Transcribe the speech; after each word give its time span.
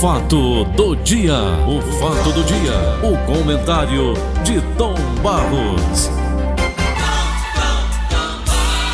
Fato 0.00 0.64
do 0.64 0.96
dia, 0.96 1.34
o 1.68 1.82
fato 1.98 2.32
do 2.32 2.42
dia, 2.42 2.72
o 3.02 3.18
comentário 3.26 4.14
de 4.42 4.62
Tom 4.78 4.94
Barros. 5.22 6.08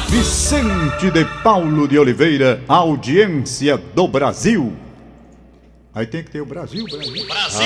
Vicente 0.08 1.12
de 1.12 1.24
Paulo 1.44 1.86
de 1.86 1.96
Oliveira, 1.96 2.60
audiência 2.66 3.76
do 3.76 4.08
Brasil. 4.08 4.72
Aí 5.94 6.06
tem 6.06 6.24
que 6.24 6.30
ter 6.32 6.40
o 6.40 6.46
Brasil, 6.46 6.84
Brasil. 6.84 7.14
Esse 7.14 7.62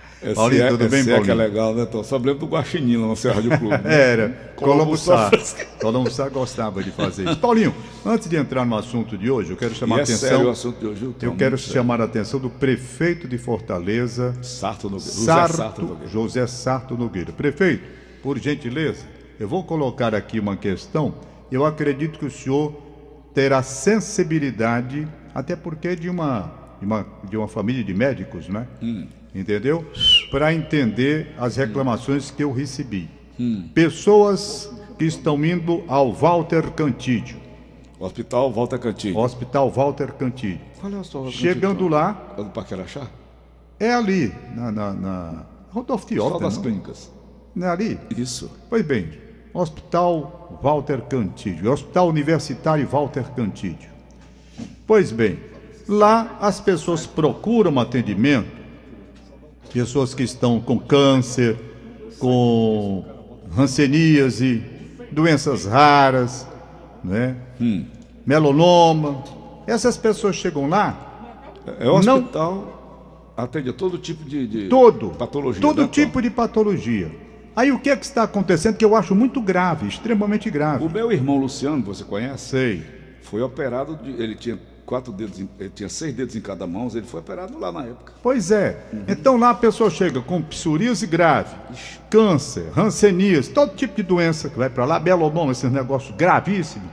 Paulinho, 0.34 0.62
é, 0.62 0.68
tudo 0.68 0.88
bem, 0.88 1.00
esse 1.00 1.10
é 1.10 1.14
que 1.14 1.20
é 1.22 1.26
Paulinho? 1.26 1.36
legal, 1.36 1.74
né, 1.74 1.86
Tom? 1.86 2.02
Só 2.02 2.16
lembro 2.16 2.34
do 2.34 2.46
Guaxinim 2.46 2.96
lá 2.96 3.06
no 3.06 3.16
Serra 3.16 3.40
de 3.42 3.48
Clube. 3.48 3.68
né? 3.68 3.82
Era, 4.12 4.28
Colombo 4.56 4.96
Sá. 4.96 5.30
Colombo 5.80 6.10
Sá 6.10 6.28
gostava 6.28 6.82
de 6.82 6.90
fazer 6.90 7.28
isso. 7.28 7.38
Paulinho, 7.38 7.74
antes 8.04 8.28
de 8.28 8.36
entrar 8.36 8.64
no 8.64 8.76
assunto 8.76 9.16
de 9.16 9.30
hoje, 9.30 9.50
eu 9.50 9.56
quero 9.56 9.74
chamar 9.74 9.96
E 9.96 10.00
a 10.00 10.02
é 10.02 10.06
sério 10.06 10.46
o 10.46 10.50
assunto 10.50 10.78
de 10.80 10.86
hoje, 10.86 11.06
Tom? 11.18 11.26
Eu 11.26 11.36
quero 11.36 11.56
sério. 11.58 11.74
chamar 11.74 12.00
a 12.00 12.04
atenção 12.04 12.40
do 12.40 12.50
prefeito 12.50 13.28
de 13.28 13.38
Fortaleza, 13.38 14.34
Sarto 14.42 14.90
Nogueira. 14.90 15.12
José 15.12 15.24
Sarto, 15.24 15.56
Sarto 15.56 15.82
Nogueira. 15.82 16.08
José 16.08 16.46
Sarto 16.46 16.96
Nogueira. 16.96 17.32
Prefeito, 17.32 17.84
por 18.22 18.38
gentileza, 18.38 19.04
eu 19.38 19.46
vou 19.48 19.62
colocar 19.64 20.14
aqui 20.14 20.40
uma 20.40 20.56
questão. 20.56 21.14
Eu 21.52 21.64
acredito 21.64 22.18
que 22.18 22.24
o 22.26 22.30
senhor 22.30 22.72
terá 23.32 23.62
sensibilidade, 23.62 25.06
até 25.34 25.54
porque 25.54 25.88
é 25.88 25.94
de 25.94 26.08
uma, 26.08 26.52
de 26.80 26.86
uma, 26.86 27.06
de 27.28 27.36
uma 27.36 27.46
família 27.48 27.84
de 27.84 27.92
médicos, 27.94 28.48
né? 28.48 28.66
Hum. 28.82 29.06
Entendeu? 29.36 29.84
Para 30.30 30.54
entender 30.54 31.34
as 31.38 31.56
reclamações 31.56 32.30
que 32.30 32.42
eu 32.42 32.52
recebi. 32.52 33.08
Hum. 33.38 33.68
Pessoas 33.74 34.72
que 34.98 35.04
estão 35.04 35.44
indo 35.44 35.84
ao 35.86 36.12
Walter 36.12 36.70
Cantídio, 36.70 37.36
Hospital 38.00 38.50
Volta 38.50 38.78
Cantinho. 38.78 39.18
Hospital 39.18 39.70
Walter 39.70 40.12
Cantídio. 40.12 40.60
Qual 40.80 40.92
é 40.92 40.96
o 40.96 41.04
seu 41.04 41.30
Chegando 41.30 41.86
lá, 41.88 42.34
É 42.38 42.42
do 42.42 42.50
é 43.78 43.92
ali, 43.92 44.32
na, 44.54 44.72
na, 44.72 44.92
na 44.92 45.46
Rodolfo 45.70 46.04
Hospital 46.04 46.28
Fiota, 46.28 46.44
das 46.44 46.56
não? 46.56 46.62
Clínicas. 46.62 47.10
Não 47.54 47.66
é 47.66 47.70
ali? 47.70 47.98
Isso. 48.16 48.50
Pois 48.70 48.84
bem, 48.84 49.10
Hospital 49.52 50.58
Walter 50.62 51.02
Cantídio, 51.02 51.70
Hospital 51.70 52.08
Universitário 52.08 52.86
Walter 52.86 53.24
Cantídio. 53.34 53.90
Pois 54.86 55.12
bem, 55.12 55.38
lá 55.86 56.38
as 56.40 56.60
pessoas 56.60 57.06
procuram 57.06 57.78
atendimento, 57.78 58.48
pessoas 59.72 60.14
que 60.14 60.22
estão 60.22 60.60
com 60.60 60.78
câncer, 60.78 61.56
com 62.18 63.04
hanseníase, 63.56 64.62
doenças 65.12 65.64
raras, 65.66 66.46
né? 67.04 67.36
Melanoma. 68.24 69.22
Essas 69.66 69.96
pessoas 69.96 70.36
chegam 70.36 70.68
lá, 70.68 71.02
É 71.80 71.88
o 71.90 72.00
Não- 72.00 72.18
hospital 72.18 73.32
atende 73.36 73.70
a 73.70 73.72
todo 73.72 73.98
tipo 73.98 74.24
de, 74.24 74.46
de 74.46 74.68
todo, 74.68 75.10
patologia. 75.10 75.60
todo 75.60 75.82
né, 75.82 75.88
tipo 75.88 76.22
de 76.22 76.30
patologia. 76.30 77.10
Aí 77.56 77.72
o 77.72 77.78
que 77.80 77.90
é 77.90 77.96
que 77.96 78.04
está 78.04 78.22
acontecendo 78.22 78.76
que 78.76 78.84
eu 78.84 78.94
acho 78.94 79.14
muito 79.14 79.40
grave, 79.40 79.88
extremamente 79.88 80.48
grave. 80.48 80.84
O 80.84 80.88
meu 80.90 81.10
irmão 81.10 81.36
Luciano, 81.38 81.82
você 81.82 82.04
conhece? 82.04 82.48
Sei. 82.50 82.82
Foi 83.22 83.42
operado, 83.42 83.96
de, 83.96 84.10
ele 84.22 84.36
tinha 84.36 84.58
quatro 84.86 85.12
dedos, 85.12 85.44
ele 85.58 85.70
tinha 85.74 85.88
seis 85.88 86.14
dedos 86.14 86.36
em 86.36 86.40
cada 86.40 86.66
mão, 86.66 86.88
ele 86.94 87.02
foi 87.06 87.18
operado 87.20 87.58
lá 87.58 87.72
na 87.72 87.82
época. 87.82 88.12
Pois 88.22 88.50
é. 88.52 88.78
Então 89.08 89.36
lá 89.36 89.50
a 89.50 89.54
pessoa 89.54 89.90
chega 89.90 90.20
com 90.20 90.40
psoríase 90.40 91.06
grave, 91.06 91.54
câncer, 92.08 92.66
hanseníase, 92.76 93.50
todo 93.50 93.74
tipo 93.74 93.96
de 93.96 94.04
doença 94.04 94.48
que 94.48 94.56
vai 94.56 94.70
para 94.70 94.84
lá, 94.84 95.00
melanoma, 95.00 95.50
esses 95.52 95.70
negócios 95.70 96.14
gravíssimos. 96.16 96.88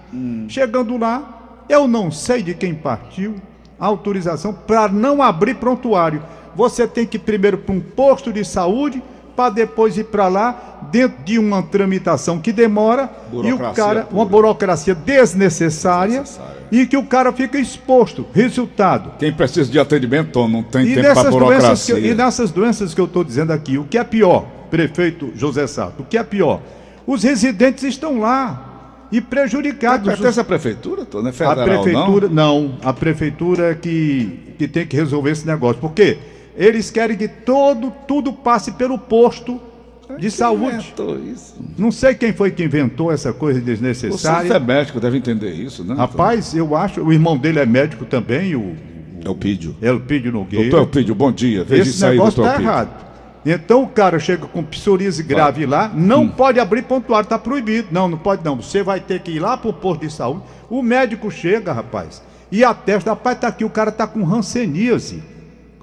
Chegando 0.50 0.97
lá, 0.97 1.63
eu 1.69 1.88
não 1.88 2.11
sei 2.11 2.41
de 2.41 2.55
quem 2.55 2.73
partiu 2.73 3.35
a 3.80 3.85
autorização 3.85 4.53
para 4.53 4.88
não 4.89 5.22
abrir 5.22 5.55
prontuário. 5.55 6.23
Você 6.55 6.88
tem 6.88 7.05
que 7.05 7.17
ir 7.17 7.22
primeiro 7.22 7.59
para 7.59 7.75
um 7.75 7.80
posto 7.80 8.33
de 8.33 8.44
saúde 8.44 9.02
para 9.35 9.50
depois 9.50 9.97
ir 9.97 10.05
para 10.05 10.28
lá 10.28 10.80
dentro 10.91 11.23
de 11.23 11.39
uma 11.39 11.63
tramitação 11.63 12.40
que 12.40 12.51
demora 12.51 13.09
e 13.31 13.51
o 13.51 13.57
cara 13.73 14.03
pura. 14.03 14.07
uma 14.12 14.25
burocracia 14.25 14.94
desnecessária, 14.94 16.22
Desnecessária. 16.22 16.62
E 16.73 16.88
que 16.88 16.97
o 16.97 17.03
cara 17.03 17.31
fica 17.31 17.59
exposto. 17.59 18.25
Resultado, 18.34 19.13
Quem 19.19 19.31
precisa 19.31 19.72
de 19.72 19.79
atendimento, 19.79 20.31
Tom, 20.31 20.47
não 20.47 20.63
tem 20.63 20.88
e 20.88 20.95
tempo 20.95 21.13
para 21.13 21.29
burocracia. 21.29 21.95
que, 21.95 22.07
e 22.07 22.16
nessas 22.16 22.50
doenças 22.50 22.95
que 22.95 23.00
eu 23.00 23.06
estou 23.06 23.23
dizendo 23.23 23.53
aqui, 23.53 23.78
o 23.78 23.84
que 23.84 23.95
é 23.95 24.03
pior, 24.03 24.47
prefeito 24.72 25.31
José 25.35 25.67
Sato, 25.67 26.01
o 26.01 26.06
que 26.06 26.17
é 26.17 26.23
pior? 26.23 26.61
Os 27.06 27.22
residentes 27.22 27.84
estão 27.84 28.19
lá 28.19 29.06
e 29.11 29.22
prejudicados. 29.22 30.07
Pertence 30.07 30.39
à 30.39 30.44
prefeitura, 30.44 31.06
Tom, 31.06 31.19
não 31.19 31.28
é 31.28 31.29
a 31.29 31.34
federal, 31.34 31.84
prefeitura, 31.84 32.28
não. 32.28 32.79
a 32.81 32.91
prefeitura 32.91 33.72
é 33.72 33.75
que, 33.75 34.55
que 34.57 34.67
tem 34.67 34.88
que 34.88 34.95
resolver 34.95 35.29
esse 35.29 35.45
negócio. 35.45 35.79
Por 35.79 35.91
quê? 35.91 36.17
Eles 36.57 36.90
querem 36.90 37.16
que 37.16 37.28
todo, 37.28 37.94
tudo 38.07 38.34
passe 38.34 38.72
pelo 38.72 38.97
posto 38.97 39.53
não? 39.53 39.72
De 40.16 40.22
Quem 40.22 40.29
saúde. 40.29 40.94
isso? 41.31 41.56
Não 41.78 41.91
sei 41.91 42.13
quem 42.16 42.34
foi 42.34 42.51
que 42.51 42.63
inventou 42.63 43.12
essa 43.12 43.31
coisa 43.34 43.59
Você 43.59 43.63
é 43.63 43.68
desnecessária. 43.74 44.59
médico, 44.59 45.00
deve 45.00 45.18
entender 45.18 45.51
isso, 45.51 45.84
né? 45.84 45.96
Rapaz, 45.96 46.53
eu 46.53 46.75
acho, 46.75 47.01
o 47.01 47.12
irmão 47.13 47.38
dele 47.38 47.59
é 47.59 47.66
médico 47.66 48.06
também, 48.06 48.56
o 48.56 48.75
Tom? 49.22 49.31
Elpídio. 49.31 49.75
Elpidio 49.81 50.31
Nogueira. 50.31 50.69
Doutor 50.69 50.88
Elpídio, 50.88 51.16
bom 51.16 51.31
dia. 51.31 51.63
Veja 51.63 51.90
Esse 51.90 52.03
negócio 52.06 52.41
está 52.41 52.52
Elpídio. 52.53 52.69
errado. 52.72 53.03
Então 53.46 53.84
o 53.84 53.88
cara 53.90 54.19
chega 54.19 54.46
com 54.47 54.63
psoríase 54.63 55.22
grave 55.22 55.66
lá, 55.66 55.91
não 55.94 56.23
Hum. 56.23 56.29
pode 56.29 56.59
abrir 56.62 56.81
pontuário, 56.84 57.25
está 57.25 57.38
proibido. 57.38 57.90
Não, 57.91 58.07
não 58.07 58.18
pode 58.18 58.44
não. 58.44 58.56
Você 58.62 58.81
vai 58.81 59.00
ter 59.02 59.19
que 59.22 59.31
ir 59.31 59.40
lá 59.40 59.57
pro 59.57 59.73
posto 59.73 60.02
de 60.06 60.13
saúde. 60.13 60.44
O 60.69 60.81
médico 60.81 61.29
chega, 61.29 61.73
rapaz, 61.73 62.22
e 62.52 62.63
atesta, 62.63 63.09
rapaz, 63.09 63.38
tá 63.40 63.47
aqui, 63.47 63.66
o 63.66 63.69
cara 63.69 63.91
tá 63.91 64.07
com 64.07 64.23
hanseníase. 64.34 65.22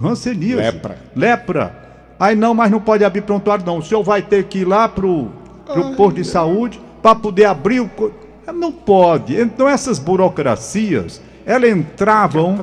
Hanseníase. 0.02 0.56
Lepra. 0.62 0.98
Lepra. 1.14 1.79
Aí 2.20 2.36
não, 2.36 2.52
mas 2.54 2.70
não 2.70 2.80
pode 2.80 3.02
abrir 3.04 3.22
prontuário 3.22 3.64
não. 3.66 3.78
O 3.78 3.82
senhor 3.82 4.02
vai 4.04 4.20
ter 4.22 4.44
que 4.44 4.58
ir 4.58 4.64
lá 4.66 4.86
pro, 4.88 5.28
pro 5.64 5.94
posto 5.96 6.16
de 6.16 6.24
saúde 6.24 6.78
para 7.02 7.14
poder 7.14 7.46
abrir 7.46 7.80
o... 7.80 7.88
co- 7.88 8.12
Não 8.54 8.70
pode. 8.70 9.34
Então 9.40 9.66
essas 9.68 9.98
burocracias, 9.98 11.20
elas 11.46 11.70
entravam... 11.70 12.58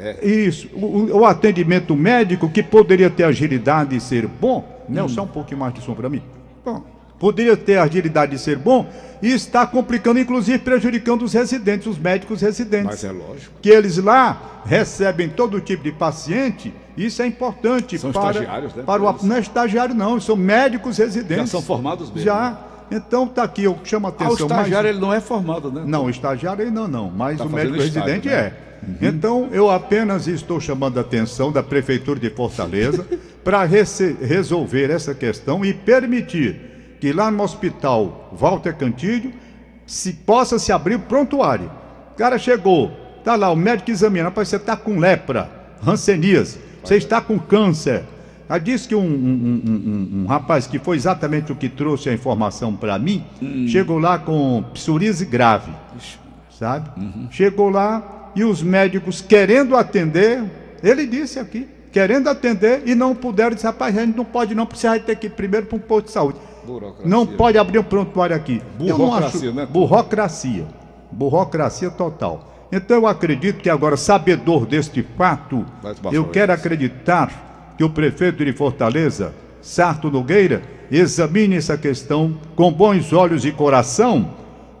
É, 0.00 0.26
Isso, 0.26 0.68
o, 0.74 1.18
o- 1.18 1.24
atendimento 1.24 1.94
médico 1.94 2.48
que 2.48 2.62
poderia 2.62 3.08
ter 3.10 3.24
agilidade 3.24 3.94
e 3.96 4.00
ser 4.00 4.26
bom, 4.26 4.82
Nelson, 4.88 5.14
só 5.14 5.22
um 5.22 5.28
pouquinho 5.28 5.60
mais 5.60 5.72
de 5.74 5.80
som 5.82 5.94
para 5.94 6.08
mim. 6.08 6.22
Bom, 6.64 6.82
poderia 7.18 7.56
ter 7.56 7.78
agilidade 7.78 8.34
e 8.34 8.38
ser 8.38 8.56
bom 8.58 8.86
e 9.22 9.32
está 9.32 9.66
complicando, 9.66 10.18
inclusive 10.18 10.58
prejudicando 10.58 11.22
os 11.22 11.32
residentes, 11.34 11.86
os 11.86 11.98
médicos 11.98 12.40
residentes. 12.40 12.86
mas 12.86 13.04
é 13.04 13.12
lógico. 13.12 13.52
Que 13.62 13.68
eles 13.70 13.98
lá 13.98 14.62
recebem 14.64 15.28
todo 15.28 15.60
tipo 15.60 15.82
de 15.84 15.92
paciente, 15.92 16.72
isso 16.96 17.20
é 17.22 17.26
importante 17.26 17.98
São 17.98 18.12
para, 18.12 18.30
estagiários, 18.30 18.74
né, 18.74 18.82
para 18.84 19.02
o, 19.02 19.26
não 19.26 19.36
é 19.36 19.40
estagiário 19.40 19.94
não, 19.94 20.20
são 20.20 20.36
médicos 20.36 20.98
residentes. 20.98 21.36
Já 21.36 21.46
são 21.46 21.62
formados 21.62 22.08
mesmo. 22.10 22.24
Já. 22.24 22.58
Então 22.90 23.26
tá 23.26 23.42
aqui, 23.42 23.64
eu 23.64 23.78
chamo 23.84 24.06
a 24.06 24.10
Ah, 24.10 24.12
o 24.12 24.26
atenção 24.26 24.46
estagiário 24.46 24.88
ele 24.88 25.00
não 25.00 25.12
é 25.12 25.20
formado, 25.20 25.70
né? 25.72 25.82
não, 25.86 26.04
o 26.04 26.10
estagiário 26.10 26.64
ainda 26.64 26.86
não, 26.86 27.10
mas 27.10 27.38
Tá 27.38 27.44
o 27.44 27.50
médico 27.50 27.76
estágio, 27.76 28.02
residente 28.02 28.28
né? 28.28 28.34
é. 28.34 28.66
Então, 29.02 29.48
eu 29.52 29.70
apenas 29.70 30.28
estou 30.28 30.60
chamando 30.60 30.98
a 30.98 31.00
atenção 31.00 31.50
da 31.50 31.62
Prefeitura 31.62 32.20
de 32.20 32.30
Fortaleza 32.30 33.06
para 33.42 33.64
resolver 33.64 34.90
essa 34.90 35.14
questão 35.14 35.64
e 35.64 35.72
permitir 35.74 36.96
que 37.00 37.12
lá 37.12 37.30
no 37.30 37.42
hospital 37.42 38.30
Walter 38.38 38.76
Cantídio 38.76 39.32
se 39.86 40.12
possa 40.12 40.58
se 40.58 40.72
abrir 40.72 40.96
o 40.96 41.00
prontuário. 41.00 41.70
O 42.12 42.16
cara 42.16 42.38
chegou, 42.38 42.90
tá 43.24 43.34
lá, 43.34 43.50
o 43.50 43.56
médico 43.56 43.90
examina, 43.90 44.26
rapaz, 44.26 44.48
você 44.48 44.56
está 44.56 44.76
com 44.76 44.98
lepra, 44.98 45.50
hanseníase, 45.86 46.58
você 46.86 46.96
está 46.96 47.20
com 47.20 47.38
câncer. 47.38 48.04
Aí 48.48 48.60
disse 48.60 48.86
que 48.88 48.94
um, 48.94 49.00
um- 49.00 49.62
um- 49.66 50.22
um- 50.22 50.26
rapaz 50.26 50.66
que 50.68 50.78
foi 50.78 50.96
exatamente 50.96 51.50
o 51.50 51.56
que 51.56 51.68
trouxe 51.68 52.08
a 52.08 52.12
informação 52.12 52.74
para 52.76 52.96
mim, 52.98 53.24
chegou 53.68 53.98
lá 53.98 54.18
com 54.18 54.64
psoríase 54.72 55.24
grave 55.24 55.72
sabe? 56.50 56.88
Chegou 57.30 57.68
lá 57.70 58.30
e 58.34 58.44
os 58.44 58.62
médicos 58.62 59.20
querendo 59.20 59.76
atender, 59.76 60.42
ele 60.82 61.06
disse 61.06 61.38
aqui, 61.38 61.68
querendo 61.92 62.28
atender 62.28 62.82
e 62.86 62.94
não 62.94 63.14
puderam, 63.14 63.54
disse, 63.54 63.66
rapaz, 63.66 63.96
a 63.96 64.04
gente 64.04 64.16
não 64.16 64.24
pode 64.24 64.54
não, 64.54 64.64
porque 64.64 64.80
você 64.80 64.88
vai 64.88 65.00
ter 65.00 65.16
que 65.16 65.26
ir 65.26 65.30
primeiro 65.30 65.66
para 65.66 65.76
um 65.76 65.80
posto 65.80 66.06
de 66.06 66.12
saúde. 66.12 66.38
Burocracia. 66.66 67.06
Não 67.10 67.26
pode 67.26 67.58
abrir 67.58 67.78
um 67.78 67.82
prontuário 67.82 68.34
aqui. 68.34 68.62
Burocracia, 68.78 69.50
acho- 69.50 69.52
né? 69.52 69.66
Burocracia. 69.66 70.66
Burocracia 71.12 71.90
total. 71.90 72.52
Então 72.72 72.96
eu 72.96 73.06
acredito 73.06 73.60
que 73.62 73.70
agora, 73.70 73.96
sabedor 73.96 74.66
deste 74.66 75.04
fato, 75.16 75.64
eu 76.14 76.24
quero 76.32 76.52
acreditar 76.52 77.74
que 77.78 77.84
o 77.84 77.90
prefeito 77.90 78.44
de 78.44 78.52
Fortaleza, 78.52 79.32
Sarto 79.62 80.10
Nogueira, 80.10 80.62
examine 80.90 81.56
essa 81.56 81.76
questão 81.76 82.36
com 82.54 82.72
bons 82.72 83.12
olhos 83.12 83.44
e 83.44 83.52
coração 83.52 84.30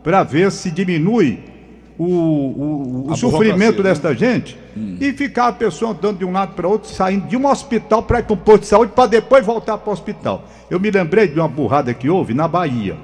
para 0.02 0.22
ver 0.22 0.50
se 0.52 0.70
diminui 0.70 1.38
o, 1.98 2.04
o- 2.04 3.06
o 3.06 3.16
sofrimento 3.16 3.82
né? 3.82 3.88
desta 3.88 4.14
gente 4.14 4.58
e 5.00 5.12
ficar 5.12 5.48
a 5.48 5.52
pessoa 5.52 5.92
andando 5.92 6.18
de 6.18 6.24
um 6.24 6.32
lado 6.32 6.52
para 6.54 6.68
outro, 6.68 6.90
saindo 6.90 7.26
de 7.26 7.36
um 7.36 7.46
hospital 7.46 8.02
para 8.02 8.18
ir 8.20 8.24
para 8.24 8.34
um 8.34 8.36
posto 8.36 8.60
de 8.62 8.66
saúde 8.66 8.92
para 8.94 9.06
depois 9.06 9.44
voltar 9.46 9.78
para 9.78 9.88
o 9.90 9.92
hospital. 9.92 10.44
Eu 10.70 10.78
me 10.78 10.90
lembrei 10.90 11.26
de 11.28 11.38
uma 11.38 11.48
burrada 11.48 11.94
que 11.94 12.08
houve 12.10 12.34
na 12.34 12.46
Bahia. 12.46 12.96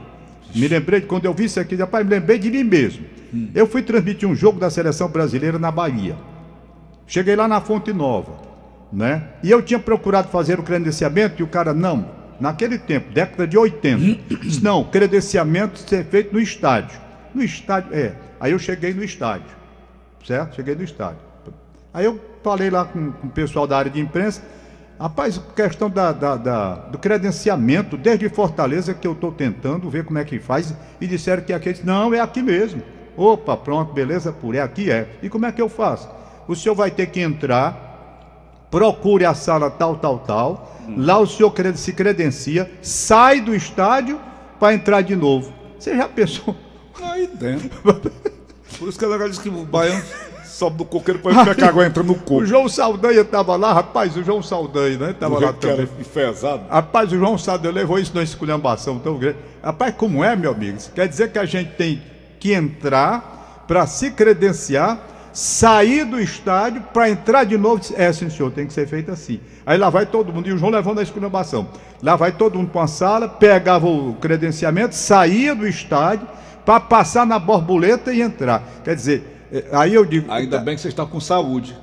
Me 0.54 0.68
lembrei 0.68 1.00
de 1.00 1.06
quando 1.06 1.24
eu 1.24 1.32
vi 1.32 1.44
isso 1.44 1.58
aqui, 1.58 1.74
rapaz, 1.74 2.04
me 2.04 2.10
lembrei 2.10 2.38
de 2.38 2.50
mim 2.50 2.64
mesmo. 2.64 3.04
Eu 3.54 3.66
fui 3.66 3.82
transmitir 3.82 4.28
um 4.28 4.34
jogo 4.34 4.60
da 4.60 4.70
seleção 4.70 5.08
brasileira 5.08 5.58
na 5.58 5.70
Bahia. 5.70 6.16
Cheguei 7.06 7.34
lá 7.34 7.48
na 7.48 7.60
Fonte 7.60 7.92
Nova, 7.92 8.32
né? 8.92 9.24
E 9.42 9.50
eu 9.50 9.62
tinha 9.62 9.78
procurado 9.78 10.28
fazer 10.28 10.60
o 10.60 10.62
credenciamento 10.62 11.40
e 11.40 11.42
o 11.42 11.46
cara, 11.46 11.72
não, 11.72 12.06
naquele 12.38 12.78
tempo, 12.78 13.12
década 13.12 13.46
de 13.46 13.56
80, 13.56 14.36
disse, 14.42 14.62
não, 14.62 14.84
credenciamento 14.84 15.78
ser 15.78 16.04
feito 16.04 16.32
no 16.32 16.40
estádio. 16.40 17.00
No 17.34 17.42
estádio, 17.42 17.94
é. 17.94 18.14
Aí 18.38 18.52
eu 18.52 18.58
cheguei 18.58 18.92
no 18.92 19.02
estádio, 19.02 19.46
certo? 20.26 20.56
Cheguei 20.56 20.74
no 20.74 20.82
estádio. 20.82 21.20
Aí 21.94 22.04
eu 22.04 22.20
falei 22.42 22.68
lá 22.70 22.84
com, 22.84 23.12
com 23.12 23.26
o 23.26 23.30
pessoal 23.30 23.66
da 23.66 23.78
área 23.78 23.90
de 23.90 24.00
imprensa, 24.00 24.42
rapaz, 25.02 25.40
questão 25.56 25.90
da, 25.90 26.12
da, 26.12 26.36
da, 26.36 26.74
do 26.74 26.96
credenciamento, 26.96 27.96
desde 27.96 28.28
Fortaleza 28.28 28.94
que 28.94 29.04
eu 29.04 29.12
estou 29.12 29.32
tentando 29.32 29.90
ver 29.90 30.04
como 30.04 30.18
é 30.18 30.24
que 30.24 30.38
faz, 30.38 30.72
e 31.00 31.08
disseram 31.08 31.42
que 31.42 31.52
aqui, 31.52 31.74
não, 31.82 32.14
é 32.14 32.20
aqui 32.20 32.40
mesmo. 32.40 32.80
Opa, 33.16 33.56
pronto, 33.56 33.92
beleza, 33.92 34.32
por 34.32 34.54
é 34.54 34.60
aqui 34.60 34.92
é. 34.92 35.08
E 35.20 35.28
como 35.28 35.44
é 35.44 35.50
que 35.50 35.60
eu 35.60 35.68
faço? 35.68 36.08
O 36.46 36.54
senhor 36.54 36.76
vai 36.76 36.88
ter 36.88 37.06
que 37.06 37.20
entrar, 37.20 38.68
procure 38.70 39.24
a 39.24 39.34
sala 39.34 39.68
tal, 39.72 39.96
tal, 39.96 40.20
tal, 40.20 40.72
lá 40.96 41.18
o 41.18 41.26
senhor 41.26 41.52
se 41.74 41.92
credencia, 41.92 42.70
sai 42.80 43.40
do 43.40 43.56
estádio 43.56 44.20
para 44.60 44.72
entrar 44.72 45.02
de 45.02 45.16
novo. 45.16 45.52
Você 45.80 45.96
já 45.96 46.08
pensou? 46.08 46.54
Aí 47.02 47.26
dentro. 47.26 47.70
Por 48.78 48.88
isso 48.88 48.98
que 48.98 49.04
a 49.04 49.08
legal 49.08 49.28
diz 49.28 49.38
que 49.38 49.48
o 49.48 49.64
baiano 49.64 50.02
sobe 50.62 50.76
do 50.76 50.84
coqueiro 50.84 51.18
para 51.18 51.42
ver 51.42 51.56
que 51.56 51.64
a 51.64 51.68
água 51.68 51.84
entra 51.84 52.02
no 52.04 52.12
O 52.12 52.16
coco. 52.16 52.46
João 52.46 52.68
Saldanha 52.68 53.22
estava 53.22 53.56
lá, 53.56 53.72
rapaz, 53.72 54.16
o 54.16 54.22
João 54.22 54.42
Saldanha, 54.42 54.98
né? 54.98 55.10
Estava 55.10 55.38
lá 55.40 55.52
também. 55.52 55.88
enfesado. 55.98 56.64
Rapaz, 56.70 57.10
o 57.10 57.16
João 57.16 57.36
Saldanha 57.36 57.74
levou 57.74 57.98
isso 57.98 58.12
numa 58.14 58.22
esculhambação 58.22 58.98
tão 58.98 59.18
grande. 59.18 59.38
Rapaz, 59.62 59.94
como 59.96 60.22
é, 60.22 60.36
meu 60.36 60.52
amigo? 60.52 60.78
Quer 60.94 61.08
dizer 61.08 61.32
que 61.32 61.38
a 61.38 61.44
gente 61.44 61.72
tem 61.72 62.00
que 62.38 62.52
entrar 62.52 63.64
para 63.66 63.86
se 63.86 64.10
credenciar, 64.10 64.98
sair 65.32 66.04
do 66.04 66.20
estádio 66.20 66.82
para 66.92 67.10
entrar 67.10 67.44
de 67.44 67.56
novo. 67.56 67.82
É, 67.96 68.12
sim, 68.12 68.30
senhor, 68.30 68.52
tem 68.52 68.66
que 68.66 68.72
ser 68.72 68.86
feito 68.86 69.10
assim. 69.10 69.40
Aí 69.66 69.78
lá 69.78 69.90
vai 69.90 70.06
todo 70.06 70.32
mundo, 70.32 70.48
e 70.48 70.52
o 70.52 70.58
João 70.58 70.70
levando 70.70 71.00
a 71.00 71.02
esculhambação. 71.02 71.66
Lá 72.02 72.14
vai 72.14 72.30
todo 72.30 72.58
mundo 72.58 72.70
para 72.70 72.82
uma 72.82 72.86
sala, 72.86 73.28
pegava 73.28 73.86
o 73.86 74.14
credenciamento, 74.20 74.94
saía 74.94 75.54
do 75.54 75.66
estádio 75.66 76.28
para 76.64 76.78
passar 76.78 77.26
na 77.26 77.38
borboleta 77.38 78.12
e 78.12 78.20
entrar. 78.22 78.62
Quer 78.84 78.94
dizer, 78.94 79.32
aí 79.72 79.94
eu 79.94 80.04
digo. 80.04 80.30
Ainda 80.30 80.58
bem 80.58 80.74
que 80.74 80.80
você 80.80 80.88
está 80.88 81.04
com 81.04 81.20
saúde. 81.20 81.76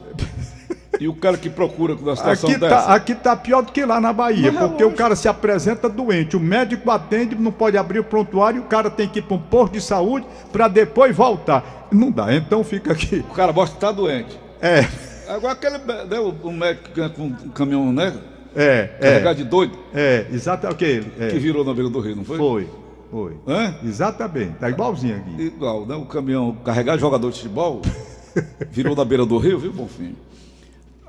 E 0.99 1.07
o 1.07 1.13
cara 1.13 1.37
que 1.37 1.49
procura 1.49 1.95
com 1.95 2.03
uma 2.03 2.15
situação 2.15 2.49
Aqui 2.49 2.59
dessa. 2.59 2.75
tá, 2.75 2.93
aqui 2.93 3.15
tá 3.15 3.35
pior 3.35 3.61
do 3.61 3.71
que 3.71 3.85
lá 3.85 4.01
na 4.01 4.11
Bahia, 4.11 4.51
Mas 4.51 4.63
é 4.63 4.67
porque 4.67 4.83
o 4.83 4.91
cara 4.91 5.15
se 5.15 5.29
apresenta 5.29 5.87
doente, 5.87 6.35
o 6.35 6.41
médico 6.41 6.91
atende, 6.91 7.35
não 7.35 7.53
pode 7.53 7.77
abrir 7.77 7.99
o 7.99 8.03
prontuário, 8.03 8.61
o 8.61 8.65
cara 8.65 8.89
tem 8.89 9.07
que 9.07 9.19
ir 9.19 9.21
para 9.21 9.37
um 9.37 9.39
posto 9.39 9.73
de 9.73 9.81
saúde 9.81 10.25
para 10.51 10.67
depois 10.67 11.15
voltar. 11.15 11.87
Não 11.89 12.11
dá, 12.11 12.35
então 12.35 12.65
fica 12.65 12.91
aqui. 12.91 13.23
O 13.29 13.33
cara 13.33 13.53
mostra 13.53 13.79
que 13.79 13.85
está 13.85 13.91
doente. 13.93 14.37
É, 14.61 14.85
Agora 15.29 15.53
aquele 15.53 15.77
né, 15.77 16.19
o, 16.19 16.29
o 16.47 16.51
médico 16.51 16.89
que 16.89 17.09
com 17.09 17.25
um 17.25 17.49
caminhão, 17.49 17.93
né? 17.93 18.13
é, 18.55 18.89
Carregado 18.99 19.39
é, 19.39 19.43
de 19.43 19.49
doido, 19.49 19.77
é, 19.93 20.25
exatamente, 20.31 20.73
ok, 20.73 21.01
que 21.01 21.23
é, 21.23 21.39
virou 21.39 21.63
na 21.63 21.71
beira 21.71 21.89
do 21.89 21.99
rio, 21.99 22.15
não 22.15 22.25
foi? 22.25 22.37
foi, 22.37 22.67
foi, 23.09 23.37
Hã? 23.47 23.79
exatamente, 23.83 24.57
tá 24.57 24.69
igualzinho 24.69 25.17
aqui. 25.17 25.41
Igual, 25.41 25.85
né? 25.85 25.95
O 25.95 26.05
caminhão 26.05 26.55
carregado 26.63 26.97
de 26.97 27.01
jogador 27.01 27.31
de 27.31 27.37
futebol 27.37 27.81
virou 28.69 28.95
na 28.95 29.03
beira 29.03 29.25
do 29.25 29.37
rio, 29.37 29.57
viu, 29.59 29.73
Bonfim? 29.73 30.15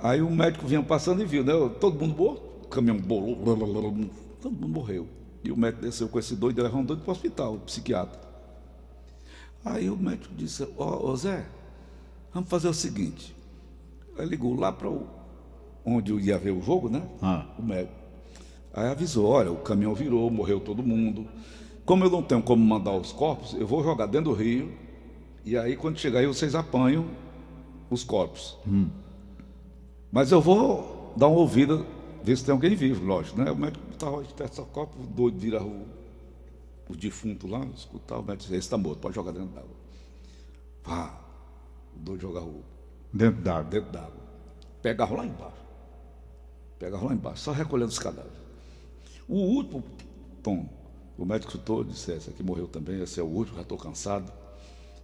Aí 0.03 0.23
o 0.23 0.31
médico 0.31 0.67
vinha 0.67 0.83
passando 0.83 1.23
e 1.23 1.27
viu, 1.27 1.45
né? 1.45 1.53
Todo 1.79 1.99
mundo 1.99 2.17
morto, 2.17 2.43
o 2.65 2.69
caminhão 2.69 2.97
bolou, 2.97 3.37
todo 4.41 4.53
mundo 4.53 4.69
morreu. 4.69 5.07
E 5.45 5.53
o 5.53 5.57
médico 5.57 5.83
desceu 5.83 6.09
com 6.09 6.19
esse 6.19 6.35
doido 6.35 6.59
e 6.59 6.63
levou 6.63 6.81
um 6.81 6.85
doido 6.85 7.03
para 7.03 7.11
o 7.11 7.13
hospital, 7.13 7.55
o 7.55 7.59
psiquiatra. 7.61 8.19
Aí 9.65 9.91
o 9.91 9.97
médico 9.97 10.35
disse, 10.35 10.67
ó 10.79 11.07
ô 11.07 11.17
Zé, 11.17 11.47
vamos 12.33 12.49
fazer 12.49 12.69
o 12.69 12.75
seguinte. 12.75 13.35
Aí 14.19 14.27
ligou 14.27 14.59
lá 14.59 14.73
para 14.73 14.91
onde 15.85 16.13
ia 16.15 16.39
ver 16.39 16.53
o 16.53 16.63
jogo, 16.63 16.89
né? 16.89 17.03
Ah. 17.21 17.47
O 17.59 17.63
médico. 17.63 17.95
Aí 18.73 18.89
avisou, 18.89 19.27
olha, 19.27 19.51
o 19.51 19.57
caminhão 19.57 19.95
virou, 19.95 20.31
morreu 20.31 20.61
todo 20.61 20.83
mundo. 20.83 21.27
Como 21.91 22.05
eu 22.05 22.11
não 22.11 22.23
tenho 22.23 22.41
como 22.41 22.65
mandar 22.65 22.93
os 22.93 23.11
corpos, 23.11 23.53
eu 23.55 23.67
vou 23.67 23.83
jogar 23.83 24.07
dentro 24.07 24.31
do 24.31 24.33
rio. 24.33 24.73
E 25.45 25.59
aí, 25.59 25.75
quando 25.75 25.99
chegar 25.99 26.21
aí, 26.21 26.27
vocês 26.29 26.55
apanham 26.55 27.05
os 27.91 28.05
corpos. 28.05 28.57
Mas 30.13 30.31
eu 30.31 30.41
vou 30.41 31.13
dar 31.17 31.27
uma 31.27 31.41
ouvida, 31.41 31.85
ver 32.23 32.37
se 32.37 32.45
tem 32.45 32.53
alguém 32.53 32.77
vivo, 32.77 33.05
lógico, 33.05 33.43
né? 33.43 33.51
O 33.51 33.57
médico 33.57 33.85
estava 33.91 34.23
esse 34.23 34.63
copo, 34.67 35.03
o 35.03 35.07
doido 35.09 35.37
vira 35.41 35.61
o, 35.65 35.85
o 36.89 36.95
defunto 36.95 37.49
lá, 37.49 37.67
escutar, 37.75 38.19
o 38.19 38.23
médico 38.23 38.43
diz, 38.45 38.51
esse 38.51 38.59
está 38.59 38.79
morto, 38.79 39.01
pode 39.01 39.17
jogar 39.17 39.33
dentro 39.33 39.49
d'água. 39.49 39.77
Vá, 40.85 41.21
o 41.97 41.99
doido 41.99 42.21
joga 42.21 42.41
o 42.41 42.63
Dentro 43.13 43.43
d'água. 43.43 43.65
dentro 43.65 43.91
d'água. 43.91 44.23
Pegava 44.81 45.17
lá 45.17 45.27
embaixo. 45.27 45.65
Pegava 46.79 47.07
lá 47.07 47.15
embaixo, 47.15 47.43
só 47.43 47.51
recolhendo 47.51 47.91
os 47.91 47.99
cadáveres. 47.99 48.39
O 49.27 49.39
último, 49.39 49.83
Tom, 50.41 50.69
o 51.23 51.27
médico 51.27 51.53
escutou, 51.53 51.85
disse, 51.85 52.13
esse 52.13 52.31
aqui 52.31 52.43
morreu 52.43 52.67
também, 52.67 53.03
esse 53.03 53.21
é 53.21 53.23
o 53.23 53.27
último, 53.27 53.57
já 53.57 53.63
estou 53.63 53.77
cansado. 53.79 54.33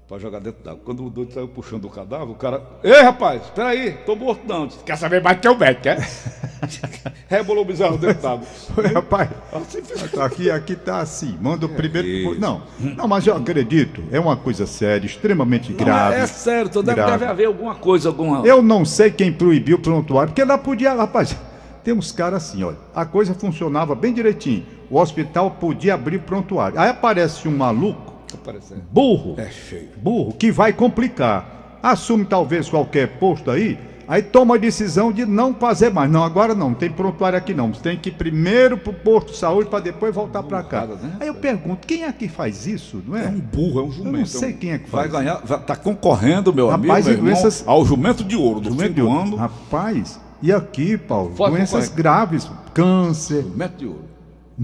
Para 0.09 0.19
jogar 0.21 0.39
dentro 0.39 0.63
d'água. 0.63 0.81
Quando 0.85 1.05
o 1.05 1.11
doido 1.11 1.33
saiu 1.35 1.49
puxando 1.49 1.85
o 1.87 1.91
cadáver, 1.91 2.31
o 2.31 2.37
cara. 2.37 2.63
Ei, 2.85 3.03
rapaz, 3.03 3.43
espera 3.43 3.71
aí, 3.71 3.93
tô 4.07 4.15
morto 4.15 4.47
não. 4.47 4.69
Disse, 4.69 4.79
Quer 4.85 4.97
saber 4.97 5.21
mais 5.21 5.41
que 5.41 5.49
o 5.49 5.59
médico, 5.59 5.89
é? 5.89 5.97
Rebolou 7.29 7.65
o 7.65 7.67
bizarro 7.67 7.99
dentro 7.99 8.23
d'água. 8.23 8.47
Rapaz, 8.95 9.31
Assim 9.53 9.83
fez. 9.83 10.17
aqui, 10.19 10.49
aqui 10.49 10.77
tá 10.77 10.99
assim, 10.99 11.37
manda 11.41 11.67
o 11.67 11.69
primeiro... 11.69 12.07
isso. 12.07 12.41
Não, 12.41 12.63
não, 12.79 13.09
mas 13.09 13.27
eu 13.27 13.35
acredito, 13.37 14.05
é 14.13 14.21
uma 14.21 14.37
coisa 14.37 14.65
séria, 14.65 15.07
extremamente 15.07 15.71
Não, 15.71 15.77
grave. 15.77 16.17
é 16.17 16.27
sério, 16.27 16.69
então 16.69 16.85
deve, 16.85 17.03
deve 17.03 17.25
haver 17.25 17.47
alguma 17.47 17.75
coisa, 17.75 18.09
alguma. 18.09 18.47
Eu 18.47 18.63
não 18.63 18.85
sei 18.85 19.11
quem 19.11 19.33
proibiu 19.33 19.77
o 19.77 19.81
prontuário, 19.81 20.31
porque 20.33 20.45
lá 20.45 20.57
podia, 20.57 20.95
rapaz, 20.95 21.37
tem 21.83 21.93
uns 21.93 22.13
caras 22.13 22.45
assim, 22.45 22.63
olha, 22.63 22.79
a 22.95 23.05
coisa 23.05 23.35
funcionava 23.35 23.95
bem 23.97 24.15
direitinho. 24.15 24.65
O 24.91 24.99
hospital 24.99 25.51
podia 25.53 25.95
abrir 25.95 26.21
prontuário. 26.21 26.79
Aí 26.79 26.89
aparece 26.89 27.49
um 27.49 27.57
maluco, 27.57 28.15
Aparecendo. 28.35 28.83
burro, 28.91 29.35
É 29.39 29.51
burro, 29.97 30.33
que 30.33 30.51
vai 30.53 30.73
complicar. 30.73 31.79
Assume 31.83 32.25
talvez 32.25 32.69
qualquer 32.69 33.19
posto 33.19 33.51
aí, 33.51 33.79
aí 34.09 34.21
toma 34.23 34.55
a 34.57 34.59
decisão 34.59 35.13
de 35.13 35.25
não 35.25 35.55
fazer 35.55 35.91
mais. 35.93 36.11
Não, 36.11 36.25
agora 36.25 36.55
não, 36.55 36.69
não 36.71 36.75
tem 36.75 36.91
prontuário 36.91 37.37
aqui 37.39 37.53
não. 37.55 37.73
Você 37.73 37.81
tem 37.83 37.97
que 37.97 38.09
ir 38.09 38.13
primeiro 38.13 38.77
pro 38.79 38.93
posto 38.93 39.33
de 39.33 39.39
saúde 39.39 39.69
para 39.71 39.81
depois 39.81 40.15
voltar 40.15 40.43
para 40.43 40.63
cá. 40.63 40.87
Né? 40.87 41.17
Aí 41.21 41.29
eu 41.29 41.35
pergunto, 41.35 41.87
quem 41.87 42.05
é 42.05 42.13
que 42.13 42.29
faz 42.29 42.67
isso, 42.67 43.03
não 43.07 43.17
É 43.17 43.25
é? 43.25 43.29
um 43.29 43.39
burro, 43.39 43.81
é 43.81 43.83
um 43.85 43.91
jumento. 43.93 44.15
Eu 44.17 44.19
não 44.21 44.27
sei 44.27 44.53
quem 44.53 44.73
é 44.73 44.79
que 44.79 44.91
Vai 44.91 45.09
faz. 45.09 45.13
ganhar, 45.13 45.41
vai, 45.45 45.61
tá 45.61 45.77
concorrendo, 45.77 46.53
meu 46.53 46.69
Rapaz, 46.69 47.07
amigo, 47.07 47.23
meu 47.23 47.33
irmão, 47.33 47.43
doenças- 47.43 47.65
ao 47.67 47.85
jumento 47.85 48.25
de 48.25 48.35
ouro 48.37 48.61
do 48.61 48.75
fim 48.75 48.91
do 48.91 49.09
ano. 49.11 49.37
Rapaz, 49.37 50.19
e 50.43 50.53
aqui, 50.53 50.97
Paulo, 50.99 51.31
Pode 51.37 51.55
doenças 51.55 51.89
graves, 51.89 52.51
câncer, 52.75 53.43
Jumento 53.43 53.77
de 53.79 53.87
ouro. 53.87 54.05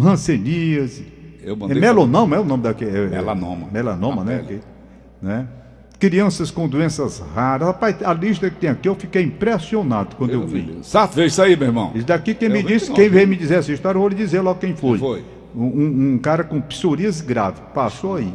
Hanseníase, 0.01 1.05
Eu 1.43 1.55
é 1.69 1.75
melanoma, 1.75 2.37
é 2.37 2.39
o 2.39 2.45
nome 2.45 2.63
daquele? 2.63 2.91
é- 2.97 3.05
é- 3.05 3.09
Melanoma. 3.09 3.67
Melanoma, 3.73 4.25
né? 4.25 4.45
que- 4.47 4.61
né? 5.21 5.47
Crianças 5.99 6.51
com 6.51 6.69
doenças 6.69 7.21
raras. 7.35 7.69
Rapaz, 7.69 7.97
a 8.03 8.13
lista 8.13 8.51
que 8.51 8.57
tem 8.57 8.71
aqui, 8.71 8.89
eu 8.89 8.95
fiquei 8.97 9.23
impressionado 9.23 10.17
quando 10.17 10.31
eu 10.33 10.45
vi. 10.47 10.79
Sato, 10.83 11.15
vê 11.15 11.27
isso 11.27 11.41
aí, 11.41 11.57
meu 11.57 11.69
irmão. 11.69 11.93
Isso 11.95 12.07
daqui, 12.07 12.35
quem 12.35 12.49
Eu 12.49 12.55
me 12.55 12.63
disse, 12.63 12.91
quem 12.93 13.09
veio 13.09 13.29
me 13.29 13.37
dizer 13.37 13.57
essa 13.59 13.73
história, 13.73 13.97
eu 13.97 14.01
vou 14.01 14.09
lhe 14.09 14.17
dizer 14.17 14.41
logo 14.41 14.59
quem 14.59 14.75
foi. 14.75 14.99
Quem 14.99 15.09
foi? 15.09 15.25
Um, 15.55 15.65
um- 15.65 16.13
um 16.15 16.19
cara 16.19 16.43
com 16.43 16.61
psoríase 16.61 17.23
grave. 17.25 17.61
Passou 17.73 18.17
aí. 18.17 18.33